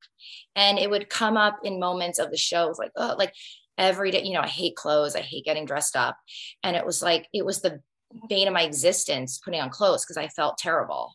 [0.54, 3.34] And it would come up in moments of the show, like, oh, like
[3.78, 6.18] every day, you know, I hate clothes, I hate getting dressed up.
[6.62, 7.80] And it was like, it was the
[8.28, 11.14] bane of my existence putting on clothes because I felt terrible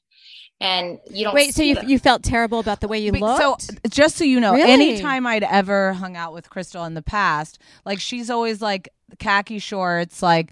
[0.62, 1.54] and you don't wait.
[1.54, 3.64] So you you felt terrible about the way you looked.
[3.64, 4.72] So just so you know, Really?
[4.72, 9.60] anytime I'd ever hung out with Crystal in the past, like she's always like khaki
[9.60, 10.52] shorts, like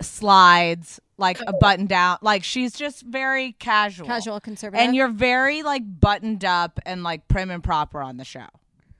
[0.00, 1.58] slides, like a oh.
[1.60, 2.18] button down.
[2.22, 4.84] Like she's just very casual, Casual, conservative.
[4.84, 8.46] and you're very like buttoned up and like prim and proper on the show.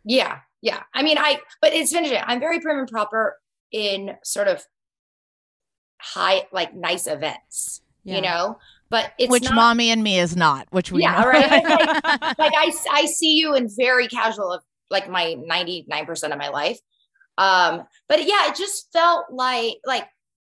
[0.05, 0.85] Yeah, yeah.
[0.95, 2.23] I mean, I but it's interesting.
[2.25, 3.37] I'm very prim and proper
[3.73, 4.65] in sort of
[6.01, 8.17] high, like nice events, Yeah.
[8.17, 8.59] you know.
[8.89, 10.69] But it's which not, mommy and me is not.
[10.71, 11.29] Which we yeah, know.
[11.29, 11.51] right.
[11.51, 16.49] like, like I, I see you in very casual of like my 99% of my
[16.49, 16.79] life.
[17.37, 20.07] Um, but yeah, it just felt like like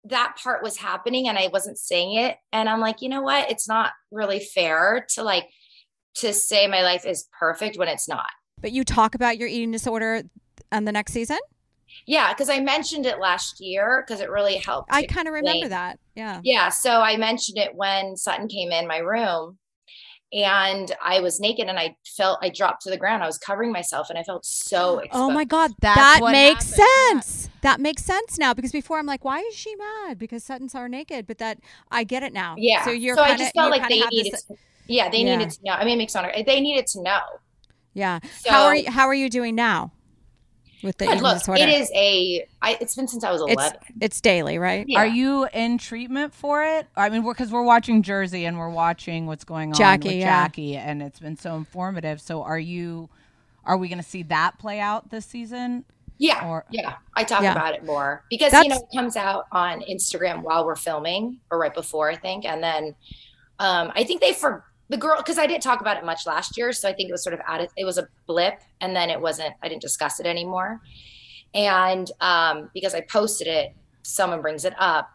[0.06, 2.36] that part was happening and I wasn't saying it.
[2.52, 3.50] And I'm like, you know what?
[3.52, 5.46] It's not really fair to like
[6.16, 8.30] to say my life is perfect when it's not.
[8.62, 10.24] but you talk about your eating disorder
[10.72, 11.38] on the next season.
[12.06, 14.90] Yeah, because I mentioned it last year because it really helped.
[14.92, 16.00] I kind of remember that.
[16.16, 16.42] Yeah.
[16.44, 19.58] Yeah, so I mentioned it when Sutton came in my room
[20.32, 23.22] and I was naked and I felt I dropped to the ground.
[23.24, 25.12] I was covering myself and I felt so exposed.
[25.24, 27.24] Oh my God, That's that what makes happened.
[27.24, 27.50] sense.
[27.62, 30.18] That makes sense now because before I'm like, why is she mad?
[30.18, 31.60] Because Sutton's are naked, but that
[31.92, 32.56] I get it now.
[32.58, 32.84] Yeah.
[32.84, 34.56] So you're so kinda, I just felt like they needed this- to,
[34.88, 35.38] yeah, they Yeah.
[35.38, 35.72] needed to know.
[35.74, 36.32] I mean, it makes honor.
[36.46, 37.22] They needed to know.
[37.94, 38.20] Yeah.
[38.48, 39.92] how are you, how are you doing now
[40.84, 41.62] with the eating look, disorder?
[41.62, 42.48] it is a.
[42.62, 43.80] I, it's been since I was It's eleven.
[44.02, 44.86] it's daily, right?
[44.88, 45.00] Yeah.
[45.00, 46.88] Are you in treatment for it?
[46.96, 50.44] I mean, because we're, watching Jersey and we're watching what's going on Jackie, with yeah.
[50.44, 52.22] Jackie, and it's been so informative.
[52.22, 53.10] So, are you?
[53.66, 55.86] Are we going to see that play out this season?
[56.18, 56.96] Yeah, Or- yeah.
[57.16, 57.54] I talk Yeah.
[57.54, 61.40] about it more because That's- you know it comes out on Instagram while we're filming
[61.50, 62.96] or right before I think, and then
[63.60, 66.56] um, I think they for the girl because I didn't talk about it much last
[66.58, 67.70] year, so I think it was sort of added.
[67.76, 69.54] It was a blip, and then it wasn't.
[69.64, 70.82] I didn't discuss it anymore,
[71.54, 75.10] and um, because I posted it, someone brings it up.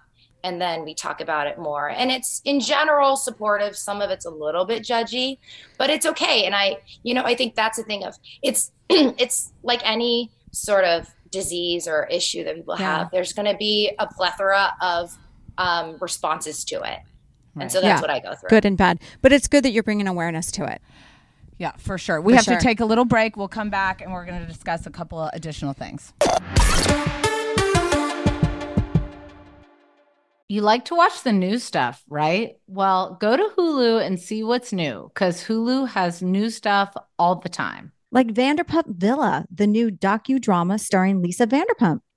[0.45, 1.91] And then we talk about it more.
[1.91, 3.77] And it's in general supportive.
[3.77, 5.39] Some of it's a little bit judgy,
[5.79, 6.45] but it's okay.
[6.47, 10.85] And I, you know, I think that's the thing of it's it's like any sort
[10.85, 12.99] of disease or issue that people Yeah.
[12.99, 13.11] have.
[13.11, 15.11] There's going to be a plethora of
[15.59, 17.01] um, responses to it,
[17.61, 18.01] and so that's Yeah.
[18.01, 18.49] what I go through.
[18.49, 20.81] Good and bad, but it's good that you're bringing awareness to it.
[21.59, 22.21] Yeah, for sure.
[22.21, 22.57] We For have sure.
[22.57, 23.37] to take a little break.
[23.37, 26.13] We'll come back and we're going to discuss a couple of additional things.
[30.51, 32.57] You like to watch the new stuff, right?
[32.69, 37.51] Well, go to Hulu and see what's new because Hulu has new stuff all the
[37.51, 37.93] time.
[38.11, 42.01] Like Vanderpump Villa, the new docudrama starring Lisa Vanderpump.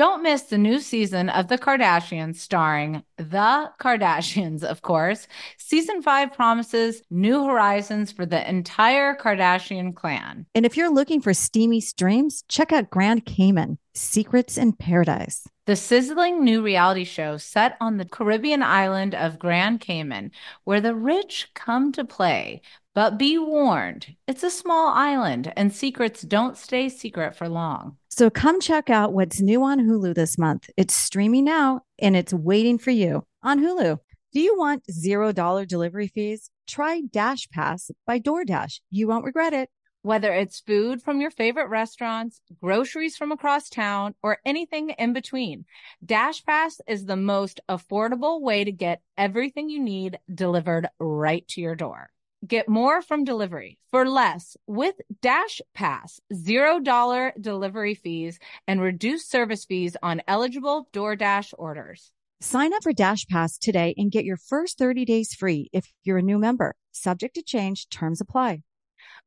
[0.00, 5.28] Don't miss the new season of The Kardashians, starring The Kardashians, of course.
[5.58, 10.46] Season five promises new horizons for the entire Kardashian clan.
[10.54, 15.46] And if you're looking for steamy streams, check out Grand Cayman Secrets in Paradise.
[15.70, 20.32] The sizzling new reality show set on the Caribbean island of Grand Cayman,
[20.64, 22.62] where the rich come to play.
[22.92, 27.98] But be warned, it's a small island and secrets don't stay secret for long.
[28.08, 30.68] So come check out what's new on Hulu this month.
[30.76, 34.00] It's streaming now and it's waiting for you on Hulu.
[34.32, 36.50] Do you want $0 delivery fees?
[36.66, 38.80] Try Dash Pass by DoorDash.
[38.90, 39.70] You won't regret it.
[40.02, 45.66] Whether it's food from your favorite restaurants, groceries from across town, or anything in between,
[46.04, 51.74] DashPass is the most affordable way to get everything you need delivered right to your
[51.74, 52.08] door.
[52.46, 59.66] Get more from delivery for less with Dash Pass, $0 delivery fees and reduced service
[59.66, 62.10] fees on eligible DoorDash orders.
[62.40, 66.16] Sign up for Dash Pass today and get your first 30 days free if you're
[66.16, 66.74] a new member.
[66.90, 68.62] Subject to change, terms apply.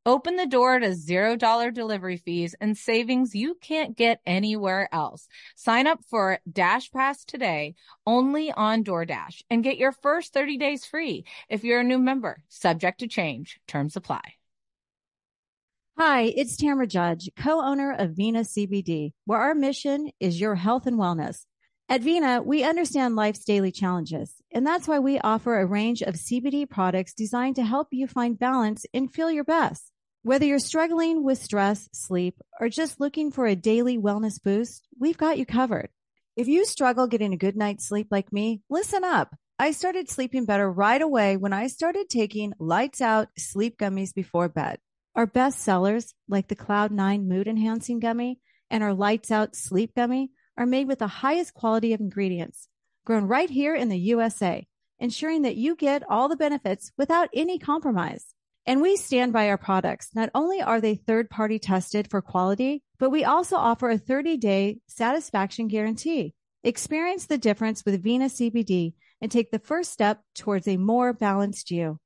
[0.06, 5.28] Open the door to $0 delivery fees and savings you can't get anywhere else.
[5.56, 7.76] Sign up for Dash Pass today
[8.06, 12.44] only on DoorDash and get your first 30 days free if you're a new member.
[12.50, 14.22] Subject to change, terms apply.
[15.98, 20.98] Hi, it's Tamra Judge, co-owner of Vena CBD, where our mission is your health and
[20.98, 21.46] wellness.
[21.94, 26.16] At Vena, we understand life's daily challenges, and that's why we offer a range of
[26.16, 29.92] CBD products designed to help you find balance and feel your best.
[30.24, 35.20] Whether you're struggling with stress, sleep, or just looking for a daily wellness boost, we've
[35.20, 35.90] got you covered.
[36.36, 39.36] If you struggle getting a good night's sleep like me, listen up.
[39.60, 44.50] I started sleeping better right away when I started taking lights out sleep gummies before
[44.50, 44.80] bed.
[45.14, 48.40] Our best sellers, like the Cloud9 Mood Enhancing Gummy
[48.72, 52.68] and our Lights Out Sleep Gummy, are made with the highest quality of ingredients,
[53.06, 54.68] grown right here in the USA,
[55.00, 58.34] ensuring that you get all the benefits without any compromise.
[58.66, 60.10] And we stand by our products.
[60.16, 64.38] Not only are they third party tested for quality, but we also offer a 30
[64.38, 66.34] day satisfaction guarantee.
[66.64, 71.72] Experience the difference with Vena CBD and take the first step towards a more balanced
[71.72, 72.00] you.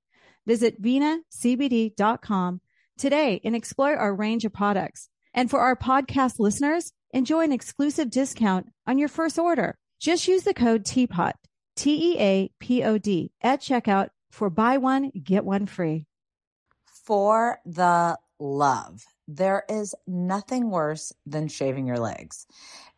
[0.47, 2.61] Visit venacbd.com
[2.97, 5.09] today and explore our range of products.
[5.33, 9.75] And for our podcast listeners, enjoy an exclusive discount on your first order.
[9.99, 11.33] Just use the code TEAPOD,
[11.75, 16.05] T E A P O D, at checkout for buy one, get one free.
[16.85, 22.45] For the love, there is nothing worse than shaving your legs.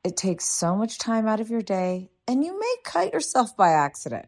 [0.03, 3.69] It takes so much time out of your day, and you may cut yourself by
[3.69, 4.25] accident.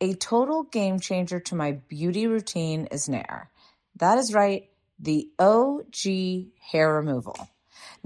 [0.00, 3.50] A total game changer to my beauty routine is Nair.
[3.96, 7.36] That is right, the OG hair removal.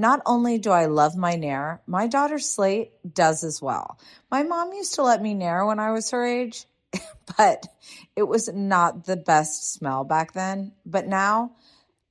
[0.00, 3.98] Not only do I love my Nair, my daughter Slate does as well.
[4.30, 6.66] My mom used to let me Nair when I was her age,
[7.37, 7.66] but
[8.14, 10.72] it was not the best smell back then.
[10.87, 11.56] But now,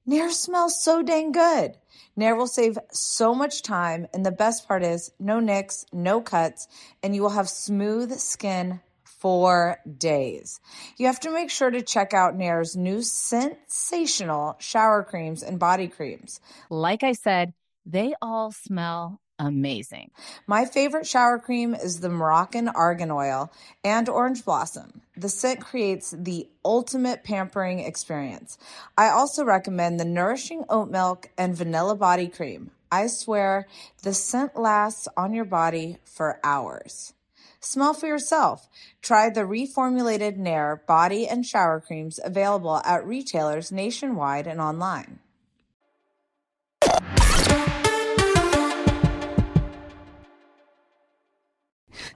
[0.05, 1.77] Nair smells so dang good.
[2.17, 6.67] Nair will save so much time, and the best part is no nicks, no cuts,
[7.01, 10.59] and you will have smooth skin for days.
[10.97, 15.87] You have to make sure to check out Nair's new sensational shower creams and body
[15.87, 16.39] creams.
[16.69, 17.53] Like I said,
[17.87, 20.11] they all smell amazing.
[20.45, 23.51] My favorite shower cream is the Moroccan Argan Oil
[23.83, 25.01] and Orange Blossom.
[25.15, 28.57] The scent creates the ultimate pampering experience.
[28.97, 32.71] I also recommend the Nourishing Oat Milk and Vanilla Body Cream.
[32.91, 33.67] I swear
[34.03, 37.13] the scent lasts on your body for hours.
[37.59, 38.69] Smell for yourself.
[39.01, 45.19] Try the reformulated Nair body and shower creams available at retailers nationwide and online.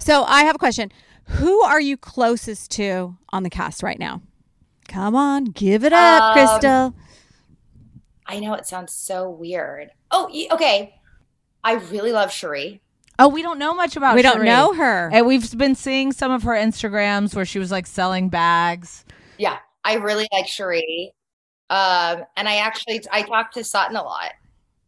[0.01, 0.91] So I have a question.
[1.25, 4.21] Who are you closest to on the cast right now?
[4.87, 6.95] Come on, give it up, Um, Crystal.
[8.25, 9.91] I know it sounds so weird.
[10.09, 10.95] Oh, okay.
[11.63, 12.81] I really love Cherie.
[13.19, 15.11] Oh, we don't know much about We don't know her.
[15.13, 19.05] And we've been seeing some of her Instagrams where she was like selling bags.
[19.37, 21.13] Yeah, I really like Cherie.
[21.69, 24.31] Um, and I actually I talked to Sutton a lot.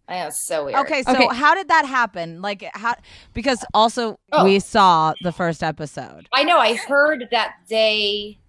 [0.08, 0.80] I know so weird.
[0.80, 1.28] Okay, so Okay.
[1.36, 2.42] how did that happen?
[2.42, 2.96] Like how
[3.34, 4.44] because also Oh.
[4.44, 6.28] we saw the first episode.
[6.34, 6.58] I know.
[6.60, 8.40] I heard that they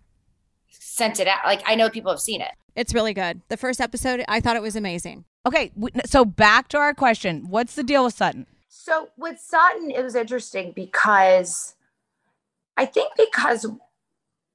[0.70, 1.44] sent it out.
[1.44, 2.50] Like I know people have seen it.
[2.74, 3.40] It's really good.
[3.48, 5.24] The first episode, I thought it was amazing.
[5.46, 5.70] Okay,
[6.06, 7.48] so back to our question.
[7.48, 8.46] What's the deal with Sutton?
[8.68, 11.74] So with Sutton, it was interesting because
[12.76, 13.64] I think because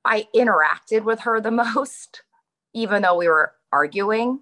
[0.04, 2.24] I interacted with her the most,
[2.74, 4.42] even though we were arguing.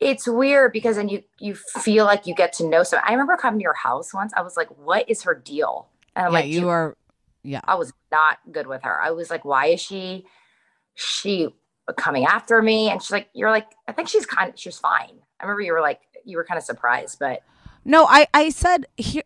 [0.00, 3.04] It's weird because then you you feel like you get to know someone.
[3.08, 4.32] I remember coming to your house once.
[4.36, 6.96] I was like, "What is her deal?" And I'm yeah, like, you are
[7.42, 7.60] yeah.
[7.64, 9.00] I was not good with her.
[9.00, 10.26] I was like, "Why is she
[10.94, 11.48] she
[11.96, 15.20] coming after me?" And she's like, "You're like, I think she's kind of she's fine."
[15.40, 17.42] I remember you were like, you were kind of surprised, but
[17.84, 19.22] No, I I said here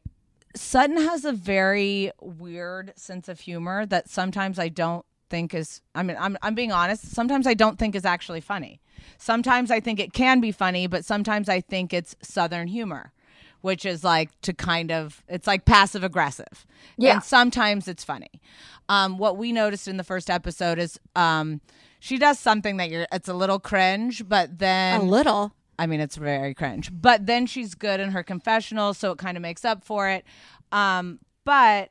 [0.57, 6.03] Sutton has a very weird sense of humor that sometimes I don't think is I
[6.03, 8.81] mean I'm I'm being honest, sometimes I don't think is actually funny.
[9.19, 13.13] Sometimes I think it can be funny, but sometimes I think it's southern humor,
[13.61, 16.67] which is like to kind of it's like passive aggressive.
[16.97, 17.15] Yeah.
[17.15, 18.41] And sometimes it's funny.
[18.89, 21.61] Um what we noticed in the first episode is um
[22.01, 25.53] she does something that you're it's a little cringe, but then a little.
[25.79, 26.91] I mean, it's very cringe.
[26.93, 30.25] But then she's good in her confessional, so it kind of makes up for it.
[30.73, 31.91] Um, but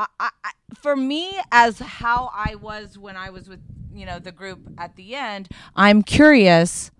[0.00, 3.60] I, I, I- for me, as how I was when I was with
[3.92, 6.90] you know the group at the end, I'm curious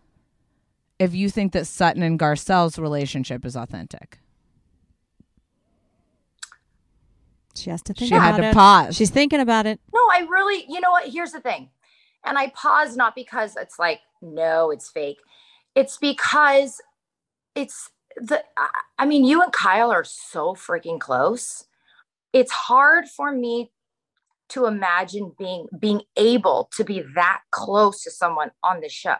[0.98, 4.18] if you think that Sutton and Garcelle's relationship is authentic.
[7.54, 8.54] She has to think She had to it.
[8.54, 8.96] pause.
[8.96, 9.80] She's thinking about it.
[9.92, 11.08] No, I really, you know what?
[11.08, 11.70] Here's the thing.
[12.24, 15.18] And I pause not because it's like, no, it's fake.
[15.74, 16.80] It's because
[17.54, 21.64] it's the, I- I mean, you and Kyle are so freaking close.
[22.32, 23.72] It's hard for me
[24.50, 29.16] to imagine being being able to be that close to someone on the show.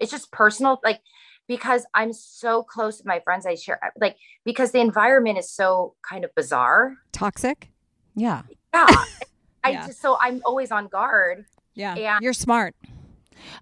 [0.00, 1.00] It's just personal, like
[1.46, 3.46] because I'm so close to my friends.
[3.46, 6.96] I share like because the environment is so kind of bizarre.
[7.12, 7.70] Toxic.
[8.14, 8.42] Yeah.
[8.74, 8.86] Yeah.
[9.64, 9.86] I Yeah.
[9.86, 11.44] just so I'm always on guard.
[11.74, 11.96] Yeah.
[11.96, 12.18] Yeah.
[12.20, 12.74] You're smart.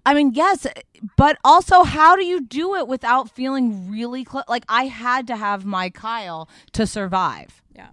[0.05, 0.67] I mean, yes,
[1.17, 4.43] but also, how do you do it without feeling really close?
[4.47, 7.63] Like, I had to have my Kyle to survive.
[7.75, 7.87] Yeah.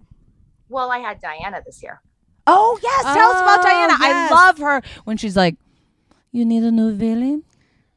[0.69, 2.01] Well, I had Diana this year.
[2.47, 3.03] Oh, yes.
[3.03, 3.93] Tell us about Oh, Diana.
[3.99, 4.31] yes.
[4.31, 5.55] I love her when she's like,
[6.31, 7.43] You need a new villain?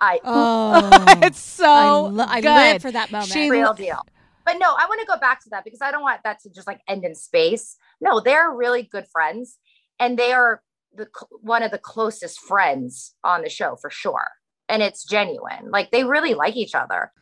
[0.01, 1.19] I oh, oh.
[1.23, 2.49] it's so I, lo- I good.
[2.49, 3.31] live for that moment.
[3.31, 4.01] She- real deal.
[4.45, 6.51] But no, I want to go back to that because I don't want that to
[6.51, 7.77] just like end in space.
[8.01, 9.57] No, they're really good friends,
[10.01, 10.63] and they are
[10.93, 14.29] the cl- one of the closest friends on the show for sure.
[14.69, 15.71] And it's genuine.
[15.71, 17.13] Like they really like each other.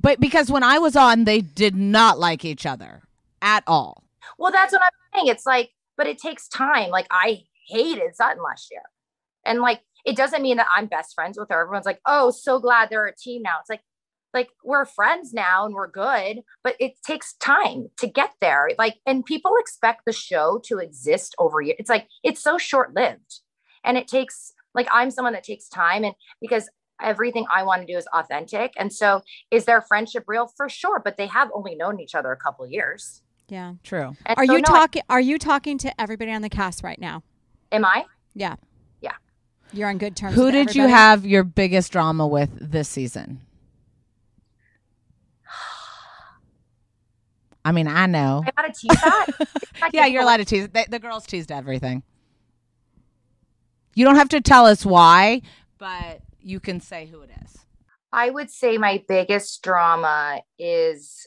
[0.00, 3.02] But because when I was on, they did not like each other
[3.40, 4.02] at all.
[4.38, 5.28] Well, that's what I'm saying.
[5.28, 6.90] It's like, but it takes time.
[6.90, 8.82] Like I hated Sutton last year.
[9.44, 11.62] And like it doesn't mean that I'm best friends with her.
[11.62, 13.56] Everyone's like, oh, so glad they're a team now.
[13.60, 13.82] It's like,
[14.32, 18.68] like we're friends now and we're good, but it takes time to get there.
[18.78, 21.76] Like, and people expect the show to exist over years.
[21.78, 23.40] It's like it's so short-lived.
[23.82, 26.68] And it takes like I'm someone that takes time and because
[27.02, 28.72] everything I want to do is authentic.
[28.78, 30.50] And so is their friendship real?
[30.56, 33.22] For sure, but they have only known each other a couple years.
[33.48, 33.74] Yeah.
[33.84, 34.16] True.
[34.26, 35.02] And Are so, you no, I- talking?
[35.08, 37.22] Are you talking to everybody on the cast right now?
[37.72, 38.04] Am I?
[38.34, 38.56] Yeah.
[39.00, 39.12] Yeah.
[39.72, 40.34] You're on good terms.
[40.34, 43.40] Who with did you have your biggest drama with this season?
[47.64, 48.44] I mean, I know.
[48.46, 49.26] I gotta tease that.
[49.92, 50.68] Yeah, you're believe- allowed to tease.
[50.72, 52.02] The, the girls teased everything.
[53.94, 55.42] You don't have to tell us why,
[55.78, 57.58] but you can say who it is.
[58.12, 61.26] I would say my biggest drama is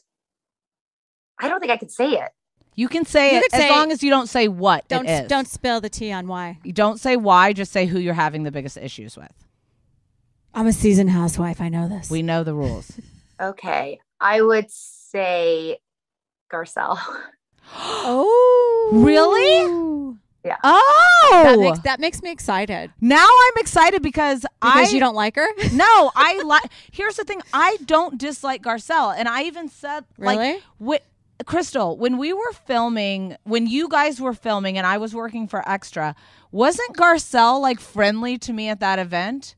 [1.40, 2.30] I don't think I could say it.
[2.76, 5.06] You can say You it could as say- long as you don't say what Don't
[5.08, 5.28] it is.
[5.30, 6.60] don't spill the tea on why.
[6.64, 7.52] You don't say why.
[7.54, 9.32] Just say who you're having the biggest issues with.
[10.54, 11.62] I'm a seasoned housewife.
[11.62, 12.10] I know this.
[12.10, 12.92] We know the rules.
[13.42, 14.02] Okay.
[14.20, 15.78] I would say
[16.52, 17.00] Garcelle.
[17.74, 20.18] oh, Really?
[20.44, 20.58] Yeah.
[20.64, 25.16] Oh, That makes that makes me excited now I'm excited because because I you don't
[25.16, 25.48] like her.
[25.74, 26.64] No, I like.
[26.92, 30.36] Here's the thing: I don't dislike Garcelle, and I even said Really?
[30.54, 31.02] like, wi-
[31.46, 35.68] Crystal, when we were filming, when you guys were filming, and I was working for
[35.70, 36.16] Extra,
[36.52, 39.56] wasn't Garcelle like friendly to me at that event?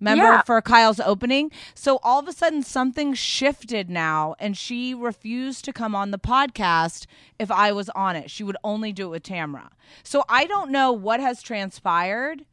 [0.00, 0.42] Remember Yeah.
[0.42, 1.50] for Kyle's opening?
[1.74, 6.18] So all of a sudden something shifted now and she refused to come on the
[6.18, 7.06] podcast
[7.38, 8.30] if I was on it.
[8.30, 9.70] She would only do it with Tamra.
[10.02, 12.44] So I don't know what has transpired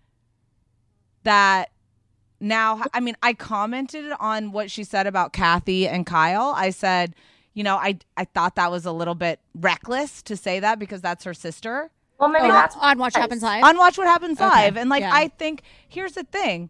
[1.23, 1.71] that
[2.39, 6.53] now I mean I commented on what she said about Kathy and Kyle.
[6.55, 7.15] I said,
[7.53, 11.01] you know, I I thought that was a little bit reckless to say that because
[11.01, 11.91] that's her sister.
[12.19, 13.63] Well, maybe Oh, that's on Watch What Happens Live.
[13.63, 14.77] On Watch What Happens Okay, Live.
[14.77, 15.11] And like yeah.
[15.13, 16.69] I think here's the thing.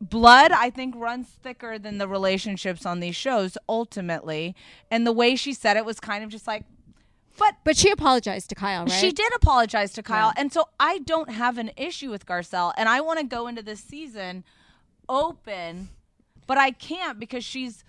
[0.00, 4.54] Blood, I think, runs thicker than the relationships on these shows ultimately.
[4.90, 6.64] And the way she said it was kind of just like,
[7.38, 8.92] but but she apologized to Kyle, right?
[8.92, 10.32] she did apologize to Kyle.
[10.36, 10.42] Yeah.
[10.42, 12.72] And so I don't have an issue with Garcelle.
[12.76, 14.44] And I want to go into this season
[15.08, 15.88] open,
[16.46, 17.82] but I can't because she's,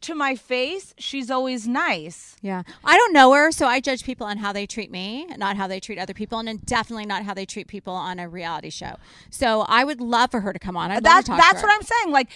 [0.00, 2.36] to my face, she's always nice.
[2.40, 2.62] Yeah.
[2.84, 5.66] I don't know her, so I judge people on how they treat me, not how
[5.66, 8.96] they treat other people, and definitely not how they treat people on a reality show.
[9.30, 10.90] So I would love for her to come on.
[10.90, 11.68] I'd love That's, to talk to that's her.
[11.68, 12.10] what I'm saying.
[12.12, 12.30] Like,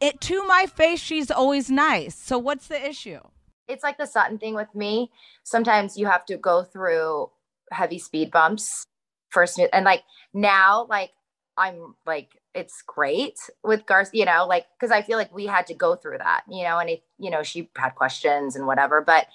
[0.00, 2.16] it to my face, she's always nice.
[2.16, 3.20] So what's the issue?
[3.68, 5.10] it's like the Sutton thing with me.
[5.44, 7.30] Sometimes you have to go through
[7.70, 8.84] heavy speed bumps
[9.28, 11.10] first, and like now, like
[11.56, 15.66] I'm like it's great with Garth, you know, like because I feel like we had
[15.68, 19.00] to go through that, you know, and it, you know, she had questions and whatever,
[19.00, 19.26] but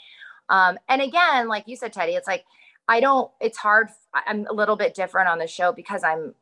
[0.49, 2.45] um, and again, like you said, Teddi, it's like
[2.87, 3.31] I don't.
[3.39, 3.89] It's hard.
[4.13, 6.35] I- I'm a little bit different on the show because I'm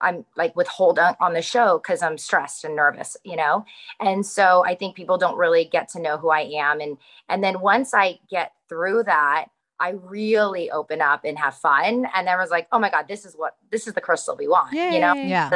[0.00, 3.64] I'm like withhold on on the show because I'm stressed and nervous, you know?
[4.00, 6.80] And so I think people don't really get to know who I am.
[6.80, 9.46] And and then once I get through that,
[9.80, 12.06] I really open up and have fun.
[12.14, 14.48] And then was like, oh my God, this is what this is the crystal we
[14.48, 14.72] want.
[14.72, 15.14] You know?
[15.14, 15.30] Yay.
[15.30, 15.50] Yeah.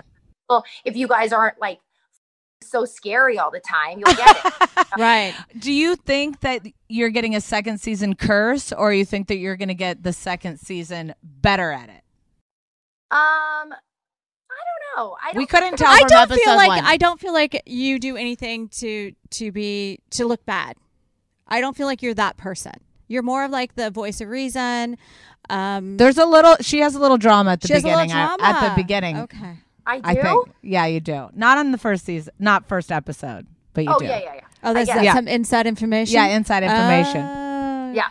[0.51, 1.79] Well, if you guys aren't like
[2.63, 3.99] so scary all the time.
[3.99, 4.87] You'll get it.
[4.99, 5.35] Right.
[5.59, 9.57] Do you think that you're getting a second season curse, or you think that you're
[9.57, 12.03] going to get the second season better at it?
[13.13, 15.17] Um, I don't know.
[15.23, 16.85] I don't We couldn't tell I don't feel like one.
[16.85, 20.77] I don't feel like you do anything to to be to look bad.
[21.47, 22.75] I don't feel like you're that person.
[23.07, 24.97] You're more of like the voice of reason.
[25.49, 26.57] Um, There's a little.
[26.61, 28.23] She has a little drama at the she has a little beginning.
[28.23, 28.43] I- drama.
[28.43, 29.59] At the beginning, Okay.
[29.87, 30.03] I do.
[30.05, 30.49] I think.
[30.63, 31.29] Yeah, you do.
[31.35, 34.05] Not on the first season, not first episode, but you oh do.
[34.05, 34.41] yeah, yeah, yeah.
[34.63, 36.15] Oh, there's I that get some inside information.
[36.15, 37.23] Yeah, inside information.
[37.23, 37.93] Oh.
[37.95, 38.09] Yeah.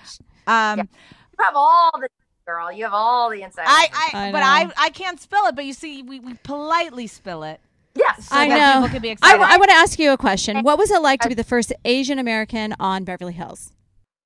[0.48, 2.10] Um, You have all the
[2.46, 2.72] girl.
[2.72, 3.66] You have all the inside.
[3.68, 4.44] I, I, I but.
[4.44, 5.56] I, I can't spill it.
[5.56, 7.60] But you see, we, we politely spill it.
[7.96, 8.28] yes.
[8.28, 8.82] So I that know.
[8.82, 9.42] People can be I, excited.
[9.42, 10.64] I want to ask you a question.
[10.64, 13.72] What was it like to be the first Asian American on Beverly Hills?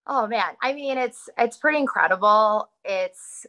[0.06, 2.70] Oh man, I mean it's it's pretty incredible.
[2.84, 3.46] It's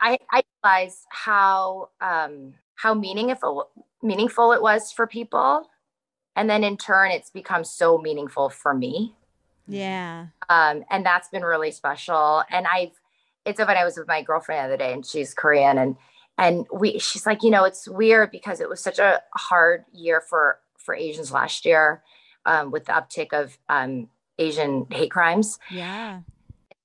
[0.00, 3.68] I I realized how um how meaningful
[4.02, 5.68] meaningful it was for people,
[6.36, 9.14] and then in turn it's become so meaningful for me.
[9.66, 10.26] Yeah.
[10.48, 12.42] Um, and that's been really special.
[12.50, 12.92] And I've
[13.44, 13.80] it's so funny.
[13.80, 15.96] I was with my girlfriend the other day, and she's Korean, and
[16.38, 20.20] and we she's like, you know, it's weird because it was such a hard year
[20.20, 22.02] for for Asians last year,
[22.46, 24.08] um, with the uptick of um
[24.38, 26.20] Asian hate crimes Yeah.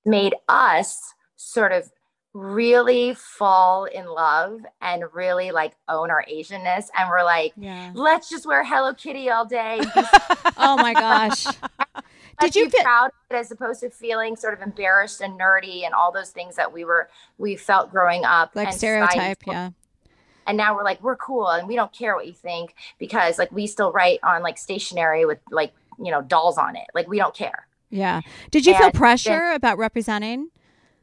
[0.04, 1.92] made us sort of
[2.34, 6.88] really fall in love and really like own our Asianness.
[6.98, 7.92] And we're like, Yeah.
[7.94, 9.80] let's just wear Hello Kitty all day.
[10.56, 11.46] Oh my gosh.
[12.40, 15.84] Did you feel- proud of it as opposed to feeling sort of embarrassed and nerdy
[15.84, 17.08] and all those things that we were
[17.38, 19.70] we felt growing up Like and stereotype, yeah.
[20.46, 23.52] and now we're like we're cool and we don't care what you think because like
[23.52, 25.72] we still write on like stationery with like
[26.02, 28.20] you know dolls on it like we don't care Yeah.
[28.50, 30.48] Did you feel And then- pressure about representing?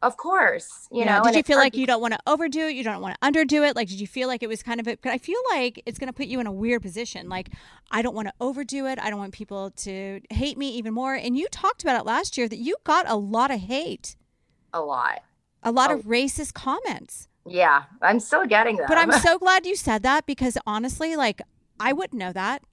[0.01, 1.17] Of course you Yeah.
[1.19, 2.75] know Did you feel like you don't want to overdo it?
[2.75, 3.75] You don't want to underdo it?
[3.75, 6.07] Like, did you feel like it was kind of a, I feel like it's going
[6.07, 7.29] to put you in a weird position.
[7.29, 7.49] Like,
[7.91, 8.97] I don't want to overdo it.
[8.99, 11.13] I don't want people to hate me even more.
[11.13, 14.15] And you talked about it last year that you got a lot of hate,
[14.73, 15.19] a lot
[15.63, 15.95] a lot Oh.
[15.99, 17.27] of racist comments.
[17.45, 21.41] yeah i'm still getting them But I'm so glad you said that because honestly, like,
[21.79, 22.63] I wouldn't know that.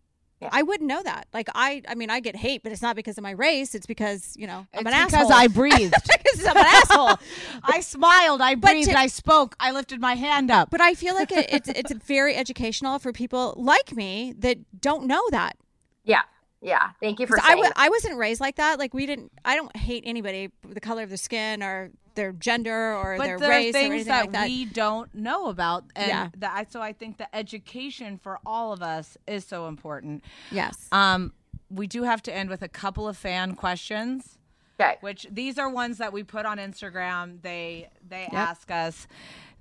[0.40, 0.50] Yeah.
[0.52, 1.26] I wouldn't know that.
[1.34, 3.74] Like I, I mean, I get hate, but it's not because of my race.
[3.74, 5.32] It's because you know I'm It's an because asshole.
[5.32, 5.94] I breathed.
[6.06, 7.16] because I'm an asshole.
[7.64, 8.40] I smiled.
[8.40, 8.90] I But breathed.
[8.90, 9.56] to- I spoke.
[9.58, 10.70] I lifted my hand up.
[10.70, 15.06] But I feel like it, it's it's very educational for people like me that don't
[15.06, 15.56] know that.
[16.04, 16.22] yeah
[16.60, 17.80] yeah thank you for 'Cause I saying w- that.
[17.80, 18.78] I wasn't raised like that.
[18.78, 19.32] Like we didn't.
[19.44, 23.38] I don't hate anybody the color of their skin or their gender or but their
[23.38, 24.46] there race are or things anything that, like that.
[24.48, 26.28] we don't know about, and Yeah.
[26.38, 30.24] that I, so I think the education for all of us is so important.
[30.50, 30.88] yes.
[30.92, 31.32] Um,
[31.70, 34.38] we do have to end with a couple of fan questions.
[34.80, 37.40] okay which these are ones that we put on Instagram.
[37.42, 39.06] They they ask us.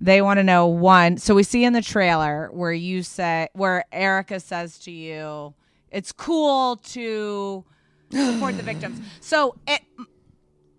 [0.00, 1.18] They want to know one.
[1.18, 5.54] So we see in the trailer where you say where Erika says to you,
[5.90, 7.64] "It's cool to
[8.12, 9.82] support the victims." So it,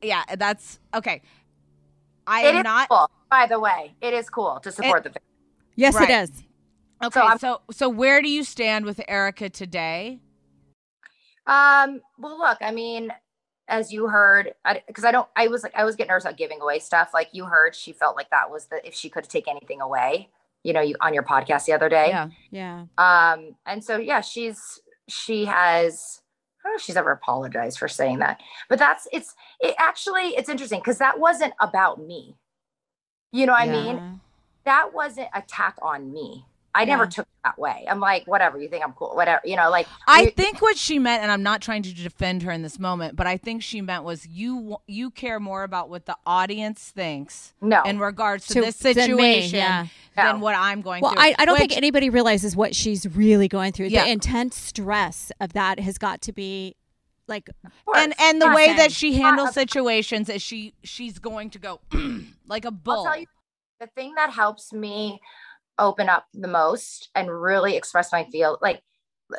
[0.02, 1.22] yeah, that's okay.
[2.30, 5.12] I It am is not cool by the way it is cool to support the
[5.76, 6.10] yes, right.
[6.10, 6.44] it is.
[7.04, 7.20] okay.
[7.20, 10.20] I'm- So so where do you stand with Erika today?
[11.48, 13.12] Um, well, look, I mean,
[13.68, 14.54] as you heard,
[14.88, 17.10] because I, don't, I was like, I was getting nervous about giving away stuff.
[17.14, 20.30] Like you heard, she felt like that was the if she could take anything away,
[20.64, 22.10] you know, you on your podcast the other day.
[22.10, 22.30] Yeah.
[22.52, 22.86] Yeah.
[22.98, 26.22] Um, and so yeah, she's she has.
[26.70, 28.40] I don't know if she's ever apologized for saying that,
[28.70, 32.36] but that's it's it actually it's interesting because that wasn't about me.
[33.32, 34.22] You know what I mean?
[34.66, 36.46] That wasn't attack on me.
[36.76, 37.86] I never took it that way.
[37.90, 40.78] I'm like, whatever, you think I'm cool, whatever, you know, like I we- think what
[40.78, 43.64] she meant, and I'm not trying to defend her in this moment, but I think
[43.64, 48.46] she meant was you you care more about what the audience thinks no in regards
[48.48, 49.88] to, To- this than me, situation yeah.
[50.16, 50.44] than No.
[50.44, 51.22] what I'm going Well, through.
[51.22, 53.88] I, I don't think anybody realizes what she's really going through.
[53.88, 54.06] Yeah.
[54.06, 56.76] The intense stress of that has got to be
[57.28, 57.50] like
[57.96, 61.80] and and the Not way that she handles situations is she she's going to go
[62.48, 63.06] like a bull.
[63.08, 63.28] I'll tell you
[63.80, 65.20] the thing that helps me
[65.80, 68.82] open up the most and really express my feel like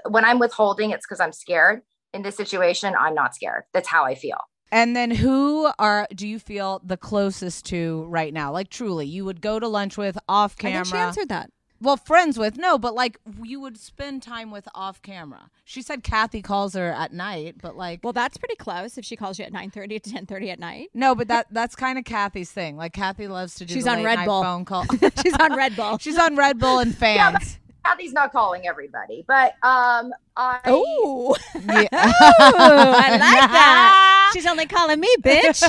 [0.09, 1.82] when I'm withholding, it's because I'm scared.
[2.12, 3.64] In this situation, I'm not scared.
[3.72, 4.38] That's how I feel.
[4.72, 8.53] And then who are do you feel the closest to right now?
[8.53, 10.80] Like truly, you would go to lunch with off camera.
[10.80, 11.51] I think she answered that.
[11.82, 15.50] Well, friends with no, but like you would spend time with off camera.
[15.64, 18.98] She said Kathy calls her at night, but like Well, that's pretty close.
[18.98, 21.46] If she calls you at nine thirty to ten thirty at night, no, but that
[21.50, 22.76] that's kind of Kathy's thing.
[22.76, 23.72] Like Kathy loves to do.
[23.74, 24.42] She's the on late Red night Bull.
[24.42, 24.84] phone call.
[25.22, 25.96] she's on Red Bull.
[25.98, 27.58] She's on Red Bull and Yeah, fans.
[27.84, 31.88] Kathy's not calling everybody, but um, I Oh, Yeah.
[31.92, 34.30] I like that.
[34.34, 35.62] She's only calling me bitch.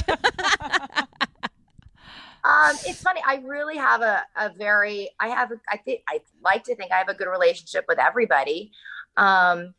[2.43, 3.21] Um, it's funny.
[3.25, 6.91] I really have a, a very, I have, a, I think, I like to think
[6.91, 8.71] I have a good relationship with everybody.
[9.17, 9.73] Um,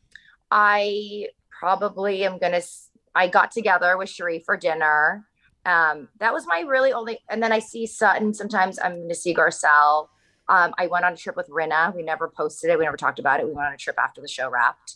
[0.51, 2.57] I probably am gonna.
[2.57, 5.25] s- I got together with Cherie for dinner.
[5.65, 7.19] Um, that was my really only.
[7.29, 8.33] And then I see Sutton.
[8.33, 10.07] Sometimes I'm going to see Garcelle.
[10.49, 11.95] Um, I went on a trip with Rinna.
[11.95, 12.77] We never posted it.
[12.77, 13.45] We never talked about it.
[13.47, 14.95] We went on a trip after the show wrapped.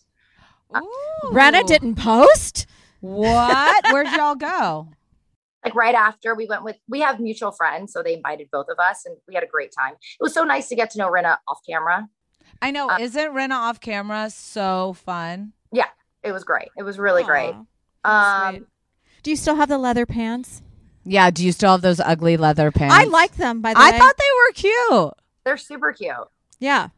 [1.25, 2.65] Rinna didn't post.
[2.99, 3.85] What?
[3.91, 4.89] Where'd y'all go?
[5.67, 6.75] Like right after we went with.
[6.87, 9.71] We have mutual friends, so they invited both of us, and we had a great
[9.77, 9.93] time.
[9.93, 12.07] It was so nice to get to know Rinna off camera.
[12.61, 12.89] I know.
[12.89, 15.53] Uh, Isn't Rinna off camera so fun?
[15.71, 15.85] Yeah,
[16.23, 16.69] it was great.
[16.77, 17.53] It was really great.
[18.03, 18.63] Um, sweet.
[19.23, 20.61] Do you still have the leather pants?
[21.03, 21.29] Yeah.
[21.31, 22.95] Do you still have those ugly leather pants?
[22.95, 23.61] I like them.
[23.61, 25.13] By the I way, I thought they were cute.
[25.43, 26.13] they're super cute.
[26.59, 26.89] yeah.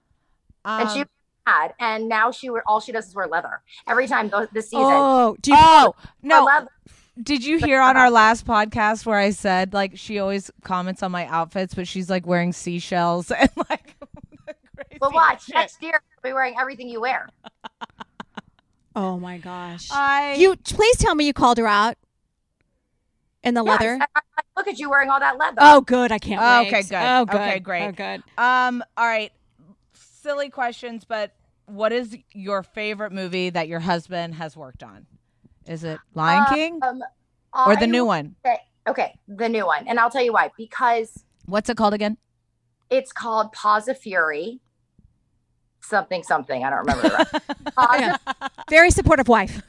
[0.66, 1.06] and she Um,
[1.48, 4.86] had, and now she all she does is wear leather every time go- this season.
[4.86, 5.58] Oh, do you?
[5.60, 6.44] oh no!
[6.46, 6.68] leather-
[7.22, 11.12] Did you hear on our last podcast where I said like she always comments on
[11.12, 13.96] my outfits, but she's like wearing seashells and like.
[14.76, 15.56] crazy But watch shit.
[15.56, 17.28] next year, I'll be wearing everything you wear.
[18.96, 19.88] Oh my gosh.
[19.92, 21.96] I you please tell me you called her out
[23.44, 23.94] in the Yes, leather.
[23.94, 24.22] and I'm
[24.58, 25.58] Look at you wearing all that leather.
[25.62, 26.12] Oh, good.
[26.12, 26.68] I can't Oh, wait.
[26.68, 26.96] okay, good.
[27.02, 27.36] Oh, good.
[27.36, 27.88] Okay, great.
[27.88, 28.24] Oh, good.
[28.38, 29.32] Um, all right.
[29.94, 31.34] Silly questions, but
[31.66, 35.06] what is your favorite movie that your husband has worked on?
[35.68, 37.02] Is it Lion King Um,
[37.68, 38.36] or the I new one?
[38.46, 40.52] say- okay, the new one, and I'll tell you why.
[40.58, 42.18] Because What's it called again?
[42.90, 44.60] it's called Paws of Fury.
[45.82, 46.64] Something, something.
[46.64, 47.10] I don't remember.
[47.10, 47.42] The
[48.00, 48.18] Yeah.
[48.28, 48.36] of-
[48.70, 49.62] Very supportive wife.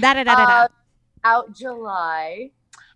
[0.00, 0.44] da da da da da.
[0.64, 0.68] uh,
[1.24, 2.50] out July.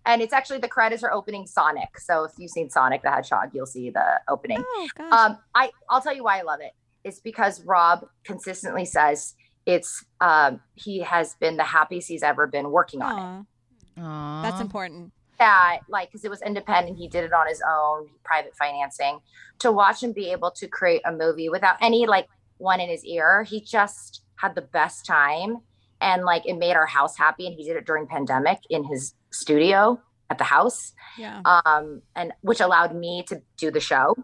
[0.05, 1.99] And it's actually the credits are opening Sonic.
[1.99, 4.63] So if you've seen Sonic the Hedgehog, you'll see the opening.
[4.65, 4.87] Oh.
[5.11, 6.71] Um, I I'll tell you why I love it.
[7.03, 9.35] It's because Rob consistently says
[9.69, 14.01] it's um he has been the happiest he's ever been working on it.
[14.01, 14.41] Aw, Aw.
[14.41, 15.11] that's important.
[15.37, 19.19] That like because it was independent, he did it on his own, private financing.
[19.59, 23.05] To watch him be able to create a movie without any like one in his
[23.05, 25.57] ear, he just had the best time,
[26.01, 27.45] and like it made our house happy.
[27.45, 30.93] And he did it during pandemic in his studio at the house.
[31.17, 31.41] Yeah.
[31.45, 34.15] um, and which allowed me to do the show.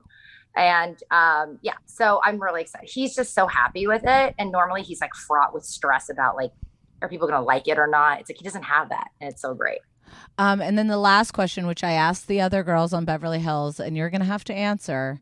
[0.55, 2.89] And um, yeah, so I'm really excited.
[2.89, 4.35] He's just so happy with it.
[4.39, 6.51] And normally he's like fraught with stress about like,
[7.01, 8.21] are people gonna like it or not?
[8.21, 9.79] It's like he doesn't have that, and it's so great.
[10.37, 13.79] Um, and then the last question, which I asked the other girls on Beverly Hills,
[13.79, 15.19] and you're gonna have to answer.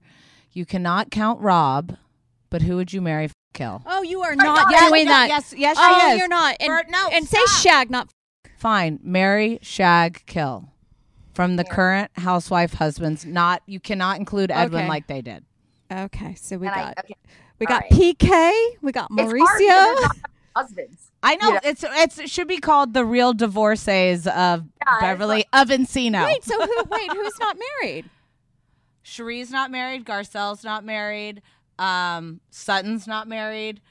[0.52, 1.98] You cannot count Rob,
[2.50, 3.26] but who would you marry?
[3.26, 3.84] f- Kill.
[3.86, 5.28] Oh, you are not God, doing that.
[5.28, 6.18] Yes, yes, she oh, is.
[6.18, 6.58] you're not.
[6.60, 8.10] And, Bert, no, and say shag, not.
[8.58, 9.00] Fine.
[9.04, 10.73] Marry, shag, kill.
[11.34, 13.26] From the current housewife husbands.
[13.26, 14.90] Not you cannot include Edwin Okay.
[14.90, 15.44] like they did.
[15.92, 17.16] Okay, so we And got I, okay,
[17.60, 17.92] we got right.
[17.92, 20.22] PK, we got It's hard because Mauricio.
[20.56, 21.12] husbands.
[21.24, 21.60] I know Yeah.
[21.64, 26.26] it's it's it should be called the real divorcees of Yeah, it's Beverly of Encino.
[26.26, 26.84] Wait, so who?
[26.90, 28.10] Wait, who's not married?
[29.04, 30.06] Cherie's not married.
[30.06, 31.42] Garcelle's not married.
[31.80, 33.82] Um, Sutton's not married.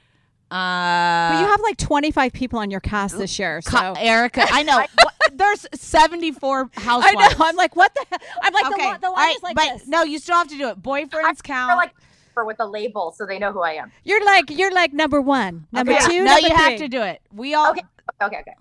[0.51, 3.61] Uh, But you have like 25 people on your cast this year.
[3.63, 4.47] So Ka- Erika.
[4.51, 4.85] I know.
[5.33, 7.17] What- There's 74 housewives.
[7.19, 7.45] I know.
[7.47, 8.05] I'm like, what the?
[8.11, 8.19] hell?
[8.43, 8.83] I'm like, okay.
[8.85, 9.89] the, li- the all line right, is like but this.
[9.89, 10.83] no, you still have to do it.
[10.83, 11.71] Boyfriends I count.
[11.71, 11.93] feel like
[12.35, 13.93] for with a label, so they know who I am.
[14.05, 16.25] You're like, you're like number one, number Okay, two.
[16.25, 17.21] No, number you have to do it.
[17.35, 17.71] We all.
[17.71, 17.83] Okay,
[18.23, 18.55] okay, okay.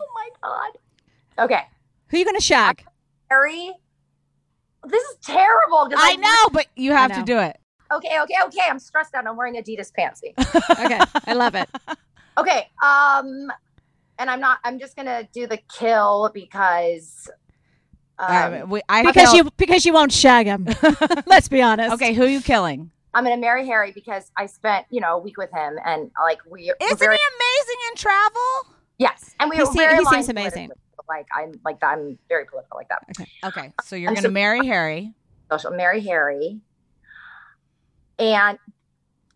[0.00, 1.44] Oh my god.
[1.44, 1.62] Okay,
[2.08, 2.82] Who you gonna shock?
[3.30, 3.72] Harry.
[4.86, 5.88] This is terrible.
[5.96, 7.56] I I'm- know, but you have to do it.
[7.92, 8.60] Okay, okay, okay.
[8.70, 9.26] I'm stressed out.
[9.26, 10.22] I'm wearing Adidas pants.
[10.38, 11.68] Okay, I love it.
[12.38, 12.68] Okay.
[12.82, 13.52] Um,
[14.20, 14.58] and I'm not.
[14.62, 17.28] I'm just gonna do the kill because.
[18.18, 20.68] Um, Um, we, I Because you because you won't shag him.
[21.26, 21.94] Let's be honest.
[21.94, 22.90] Okay, who are you killing?
[23.14, 26.38] I'm gonna marry Harry because I spent you know a week with him and like
[26.48, 26.70] we.
[26.80, 28.76] Isn't very, he amazing in travel?
[28.98, 30.70] Yes, and we He very he seems amazing.
[31.08, 33.02] Like I'm like I'm very political like that.
[33.10, 33.72] Okay, okay.
[33.82, 35.12] so you're I'm gonna so- marry Harry.
[35.50, 36.60] So she'll marry Harry,
[38.18, 38.58] and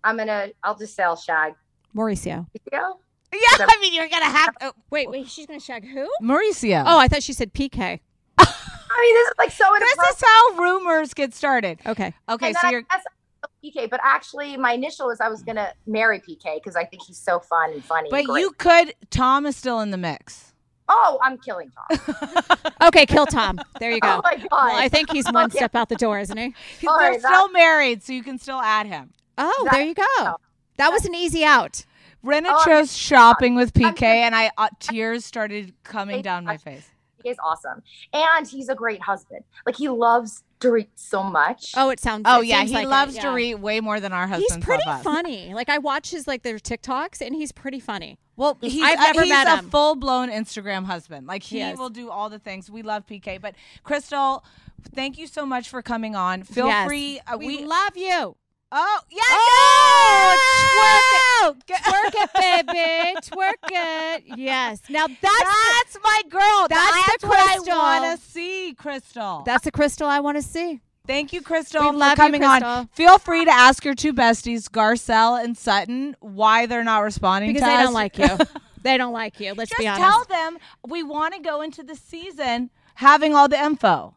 [0.04, 0.50] I'm gonna.
[0.62, 1.54] I'll just say I'll shag.
[1.96, 2.46] Mauricio.
[2.70, 2.98] Mauricio.
[3.34, 5.28] Yeah, I mean you're gonna have to, Wait, wait.
[5.28, 6.08] She's gonna shag who?
[6.22, 6.82] Mauricio.
[6.86, 8.00] Oh, I thought she said PK.
[8.38, 11.80] I mean, this is like so this is how rumors get started.
[11.84, 12.14] Okay.
[12.28, 13.00] Okay, and so you're I
[13.64, 17.18] PK, but actually, my initial is I was gonna marry PK because I think he's
[17.18, 18.08] so fun and funny.
[18.10, 18.94] But and you could.
[19.10, 20.52] Tom is still in the mix.
[20.88, 22.16] oh, I'm killing Tom.
[22.82, 23.58] Okay, kill Tom.
[23.80, 24.16] There you go.
[24.18, 24.48] Oh my god!
[24.50, 25.56] Well, I think he's one Okay.
[25.58, 26.54] step out the door, isn't he?
[26.86, 29.10] All They're right, still married, so you can still add him.
[29.38, 30.02] Oh, That- there you go.
[30.18, 30.36] Oh.
[30.76, 31.84] That was an easy out.
[32.24, 36.56] Rinna Oh, chose shopping with I'm PK, and I uh, tears started coming down my
[36.56, 36.88] face.
[37.22, 39.44] He is awesome, and he's a great husband.
[39.66, 41.72] Like he loves Dorit so much.
[41.76, 42.22] Oh, it sounds.
[42.26, 43.22] Oh it yeah, he like it, loves yeah.
[43.24, 45.02] Dorit way more than our husbands He's pretty love us.
[45.04, 45.54] funny.
[45.54, 48.18] Like I watch his like their TikToks, and he's pretty funny.
[48.36, 49.70] Well, he's, I've uh, never he's met a him.
[49.70, 51.26] full blown Instagram husband.
[51.26, 52.68] Like he, He will do all the things.
[52.70, 53.54] We love PK, but
[53.84, 54.44] Crystal,
[54.94, 56.42] thank you so much for coming on.
[56.42, 56.86] Feel Yes.
[56.86, 57.20] free.
[57.26, 58.36] Uh, we, we love you.
[58.76, 59.20] Oh, yeah.
[59.30, 60.36] Oh,
[61.68, 61.78] yeah!
[61.78, 62.30] twerk it,
[62.66, 64.24] baby, twerk it.
[64.36, 64.80] Yes.
[64.88, 66.66] Now that's That's my girl.
[66.68, 67.78] That's That's, the what I Crystal.
[67.78, 69.42] want to see, Crystal.
[69.46, 70.80] that's the crystal I want to see.
[71.06, 72.88] Thank you, Crystal, We for love you, coming on.
[72.88, 77.68] Feel free to ask your two besties, Garcelle and Sutton, why they're not responding Because
[77.68, 77.84] they us.
[77.84, 78.38] don't like you.
[78.82, 79.52] they don't like you.
[79.54, 80.02] Let's Just be honest.
[80.02, 80.58] Just tell them
[80.88, 84.14] we want to go into the season having all the info.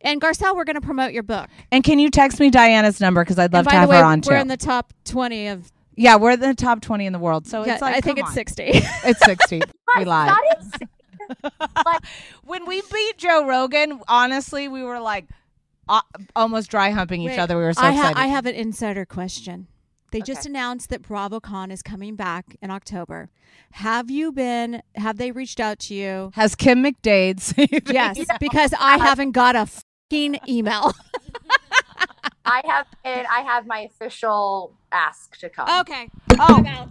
[0.00, 1.48] And Garcelle, we're going to promote your book.
[1.72, 4.04] And can you text me Diana's number because I'd love and to have way, her
[4.04, 4.30] on too.
[4.30, 5.70] we're in the top twenty of.
[5.96, 7.46] yeah, we're in the top twenty in the world.
[7.46, 8.34] So yeah, it's like I think come it's on.
[8.34, 8.70] sixty.
[9.04, 9.60] It's sixty.
[9.96, 10.30] we lied.
[10.30, 12.00] That is
[12.44, 15.26] When we beat Joe Rogan, honestly, we were like
[15.88, 16.00] uh,
[16.36, 17.56] almost dry humping each Wait, other.
[17.56, 18.18] We were so I, ha- excited.
[18.18, 19.66] I have an insider question.
[20.10, 23.28] They just announced that BravoCon is coming back in October.
[23.72, 24.82] Have you been?
[24.94, 26.30] Have they reached out to you?
[26.34, 29.82] Has Kim McDade Yes, because I haven't got a fucking
[30.12, 30.92] email.
[32.44, 35.68] I have been, I have my official ask to come.
[35.80, 36.08] okay.
[36.38, 36.88] Oh, I'm out.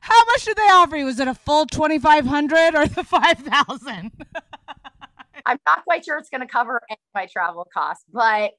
[0.00, 1.04] how much did they offer you?
[1.04, 4.12] Was it a full twenty five hundred or the five thousand?
[5.46, 8.52] I'm not quite sure it's going to cover any of my travel costs, but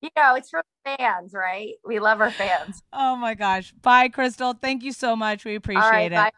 [0.00, 1.74] you know, it's for the fans, right?
[1.84, 2.82] We love our fans.
[2.92, 3.72] Oh my gosh!
[3.82, 4.54] Bye, Crystal.
[4.54, 5.44] Thank you so much.
[5.44, 6.14] We appreciate All right, it.
[6.16, 6.32] bye.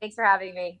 [0.00, 0.80] Thanks for having me.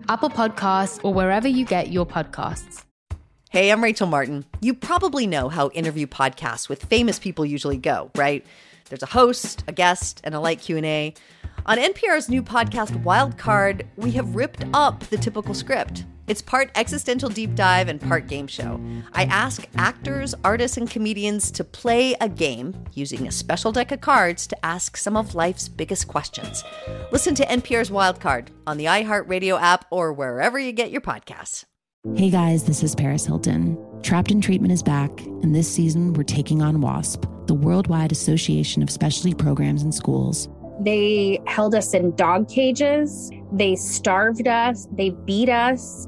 [0.11, 2.83] Apple Podcasts, or wherever you get your podcasts.
[3.49, 4.43] Hey, I'm Rachel Martin.
[4.59, 8.45] You probably know how interview podcasts with famous people usually go, right?
[8.89, 11.13] There's a host, a guest, and a light Q&A.
[11.65, 16.03] On NPR's new podcast Wildcard, we have ripped up the typical script.
[16.27, 18.79] It's part existential deep dive and part game show.
[19.13, 24.01] I ask actors, artists, and comedians to play a game using a special deck of
[24.01, 26.63] cards to ask some of life's biggest questions.
[27.11, 31.65] Listen to NPR's Wildcard on the iHeartRadio app or wherever you get your podcasts.
[32.15, 33.77] Hey guys, this is Paris Hilton.
[34.01, 38.81] Trapped in Treatment is back, and this season we're taking on WASP, the Worldwide Association
[38.81, 40.49] of Specialty Programs and Schools.
[40.79, 43.29] They held us in dog cages.
[43.51, 44.87] They starved us.
[44.93, 46.07] They beat us.